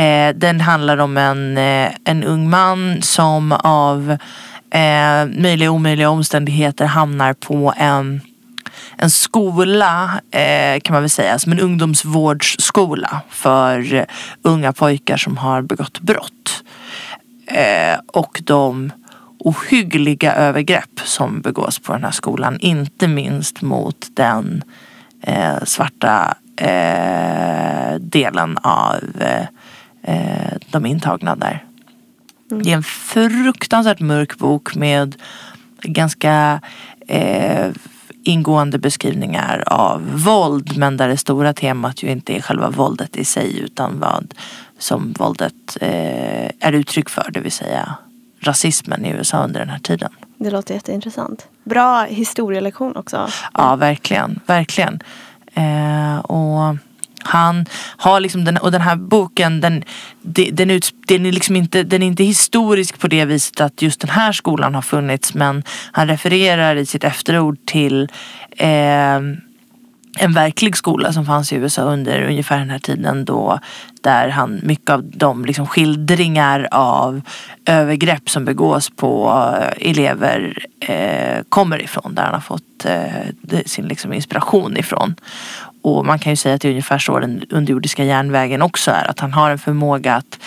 Eh, 0.00 0.34
den 0.34 0.60
handlar 0.60 0.98
om 0.98 1.16
en, 1.16 1.58
eh, 1.58 1.92
en 2.04 2.24
ung 2.24 2.50
man 2.50 3.02
som 3.02 3.52
av 3.52 4.16
eh, 4.70 5.26
möjliga 5.26 5.70
och 5.70 5.76
omöjliga 5.76 6.10
omständigheter 6.10 6.84
hamnar 6.84 7.32
på 7.32 7.74
en 7.76 8.20
en 8.98 9.10
skola 9.10 10.20
eh, 10.30 10.80
kan 10.80 10.94
man 10.94 11.02
väl 11.02 11.10
säga, 11.10 11.38
som 11.38 11.52
en 11.52 11.60
ungdomsvårdsskola 11.60 13.20
för 13.28 13.94
eh, 13.94 14.04
unga 14.42 14.72
pojkar 14.72 15.16
som 15.16 15.36
har 15.36 15.62
begått 15.62 16.00
brott. 16.00 16.64
Eh, 17.46 17.98
och 18.06 18.40
de 18.44 18.92
ohyggliga 19.38 20.34
övergrepp 20.34 21.00
som 21.04 21.40
begås 21.40 21.78
på 21.78 21.92
den 21.92 22.04
här 22.04 22.10
skolan. 22.10 22.58
Inte 22.60 23.08
minst 23.08 23.62
mot 23.62 24.06
den 24.14 24.62
eh, 25.22 25.64
svarta 25.64 26.34
eh, 26.56 27.94
delen 28.00 28.58
av 28.58 29.22
eh, 30.02 30.56
de 30.70 30.86
intagna 30.86 31.36
där. 31.36 31.64
Mm. 32.50 32.62
Det 32.62 32.70
är 32.70 32.74
en 32.74 32.82
fruktansvärt 32.82 34.00
mörk 34.00 34.38
bok 34.38 34.74
med 34.74 35.16
ganska 35.82 36.60
eh, 37.08 37.66
ingående 38.28 38.78
beskrivningar 38.78 39.64
av 39.66 40.24
våld 40.24 40.76
men 40.76 40.96
där 40.96 41.08
det 41.08 41.16
stora 41.16 41.52
temat 41.52 42.02
ju 42.02 42.10
inte 42.10 42.36
är 42.36 42.40
själva 42.40 42.70
våldet 42.70 43.16
i 43.16 43.24
sig 43.24 43.58
utan 43.58 44.00
vad 44.00 44.34
som 44.78 45.12
våldet 45.18 45.76
eh, 45.80 46.50
är 46.60 46.72
uttryck 46.72 47.08
för, 47.08 47.30
det 47.30 47.40
vill 47.40 47.52
säga 47.52 47.94
rasismen 48.40 49.04
i 49.04 49.10
USA 49.10 49.44
under 49.44 49.60
den 49.60 49.68
här 49.68 49.78
tiden. 49.78 50.10
Det 50.36 50.50
låter 50.50 50.74
jätteintressant. 50.74 51.46
Bra 51.64 52.02
historielektion 52.02 52.96
också. 52.96 53.28
Ja, 53.54 53.76
verkligen. 53.76 54.40
Verkligen. 54.46 55.00
Eh, 55.54 56.18
och 56.18 56.76
han 57.24 57.66
har 57.96 58.20
liksom 58.20 58.44
den, 58.44 58.56
och 58.56 58.72
den 58.72 58.80
här 58.80 58.96
boken 58.96 59.60
den, 59.60 59.84
den, 60.22 60.70
ut, 60.70 60.90
den, 61.06 61.26
är 61.26 61.32
liksom 61.32 61.56
inte, 61.56 61.82
den 61.82 62.02
är 62.02 62.06
inte 62.06 62.24
historisk 62.24 62.98
på 62.98 63.08
det 63.08 63.24
viset 63.24 63.60
att 63.60 63.82
just 63.82 64.00
den 64.00 64.10
här 64.10 64.32
skolan 64.32 64.74
har 64.74 64.82
funnits 64.82 65.34
men 65.34 65.62
han 65.92 66.08
refererar 66.08 66.76
i 66.76 66.86
sitt 66.86 67.04
efterord 67.04 67.58
till 67.66 68.08
eh, 68.56 69.20
en 70.18 70.32
verklig 70.32 70.76
skola 70.76 71.12
som 71.12 71.26
fanns 71.26 71.52
i 71.52 71.56
USA 71.56 71.82
under 71.82 72.22
ungefär 72.22 72.58
den 72.58 72.70
här 72.70 72.78
tiden 72.78 73.24
då 73.24 73.58
där 74.00 74.28
han, 74.28 74.60
mycket 74.62 74.90
av 74.90 75.02
de 75.04 75.44
liksom 75.44 75.66
skildringar 75.66 76.68
av 76.70 77.20
övergrepp 77.66 78.30
som 78.30 78.44
begås 78.44 78.90
på 78.90 79.28
eh, 79.60 79.90
elever 79.90 80.66
eh, 80.80 81.42
kommer 81.48 81.82
ifrån. 81.82 82.14
Där 82.14 82.22
han 82.22 82.34
har 82.34 82.40
fått 82.40 82.84
eh, 82.84 83.60
sin 83.66 83.88
liksom 83.88 84.12
inspiration 84.12 84.76
ifrån. 84.76 85.14
Och 85.82 86.06
man 86.06 86.18
kan 86.18 86.32
ju 86.32 86.36
säga 86.36 86.54
att 86.54 86.60
det 86.60 86.68
är 86.68 86.70
ungefär 86.70 86.98
så 86.98 87.18
den 87.18 87.42
underjordiska 87.50 88.04
järnvägen 88.04 88.62
också 88.62 88.90
är. 88.90 89.10
Att 89.10 89.20
han 89.20 89.32
har 89.32 89.50
en 89.50 89.58
förmåga 89.58 90.14
att 90.14 90.38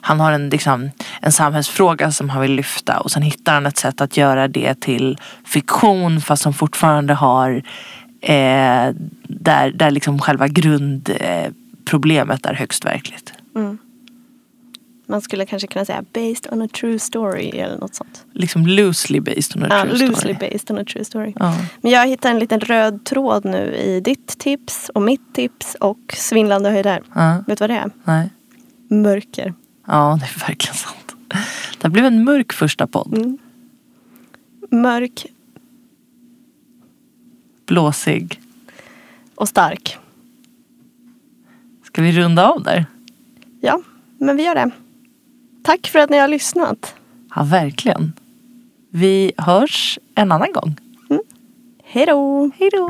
han 0.00 0.20
har 0.20 0.32
en, 0.32 0.48
liksom, 0.48 0.90
en 1.20 1.32
samhällsfråga 1.32 2.12
som 2.12 2.30
han 2.30 2.42
vill 2.42 2.52
lyfta 2.52 3.00
och 3.00 3.10
sen 3.10 3.22
hittar 3.22 3.54
han 3.54 3.66
ett 3.66 3.76
sätt 3.76 4.00
att 4.00 4.16
göra 4.16 4.48
det 4.48 4.80
till 4.80 5.18
fiktion 5.44 6.20
fast 6.20 6.42
som 6.42 6.54
fortfarande 6.54 7.14
har 7.14 7.62
eh, 8.28 8.94
där, 9.22 9.70
där 9.70 9.90
liksom 9.90 10.18
själva 10.18 10.48
grundproblemet 10.48 12.46
är 12.46 12.54
högst 12.54 12.84
verkligt. 12.84 13.32
Mm. 13.56 13.78
Man 15.08 15.20
skulle 15.20 15.46
kanske 15.46 15.68
kunna 15.68 15.84
säga 15.84 16.04
based 16.12 16.52
on 16.52 16.62
a 16.62 16.68
true 16.68 16.98
story 16.98 17.48
eller 17.48 17.78
något 17.78 17.94
sånt. 17.94 18.24
Liksom 18.32 18.66
loosely 18.66 19.20
based 19.20 19.56
on 19.56 19.62
a 19.62 19.66
ja, 19.70 19.82
true 19.82 19.92
loosely 19.92 20.34
story. 20.34 20.50
based 20.50 20.70
on 20.70 20.78
a 20.78 20.84
true 20.92 21.04
story. 21.04 21.32
Ja. 21.36 21.54
Men 21.80 21.92
jag 21.92 22.06
hittar 22.06 22.30
en 22.30 22.38
liten 22.38 22.60
röd 22.60 23.04
tråd 23.04 23.44
nu 23.44 23.74
i 23.74 24.00
ditt 24.00 24.38
tips 24.38 24.88
och 24.94 25.02
mitt 25.02 25.34
tips 25.34 25.76
och 25.80 25.98
Svindlande 26.16 26.70
höjder. 26.70 27.02
Ja. 27.14 27.44
Vet 27.46 27.58
du 27.58 27.62
vad 27.62 27.70
det 27.70 27.76
är? 27.76 27.90
Nej. 28.04 28.30
Mörker. 28.88 29.54
Ja, 29.86 30.18
det 30.20 30.26
är 30.26 30.48
verkligen 30.48 30.74
sant. 30.74 31.14
Det 31.78 31.88
blev 31.88 32.04
en 32.04 32.24
mörk 32.24 32.52
första 32.52 32.86
podd. 32.86 33.16
Mm. 33.16 33.38
Mörk. 34.70 35.26
Blåsig. 37.66 38.40
Och 39.34 39.48
stark. 39.48 39.98
Ska 41.84 42.02
vi 42.02 42.12
runda 42.12 42.48
av 42.48 42.62
där? 42.62 42.86
Ja, 43.60 43.80
men 44.18 44.36
vi 44.36 44.42
gör 44.42 44.54
det. 44.54 44.70
Tack 45.62 45.86
för 45.86 45.98
att 45.98 46.10
ni 46.10 46.18
har 46.18 46.28
lyssnat. 46.28 46.94
Ja, 47.34 47.42
verkligen. 47.42 48.12
Vi 48.90 49.32
hörs 49.36 49.98
en 50.14 50.32
annan 50.32 50.52
gång. 50.52 50.76
Mm. 51.10 51.22
Hej 51.84 52.06
då. 52.06 52.50
Hej 52.58 52.70
då. 52.72 52.88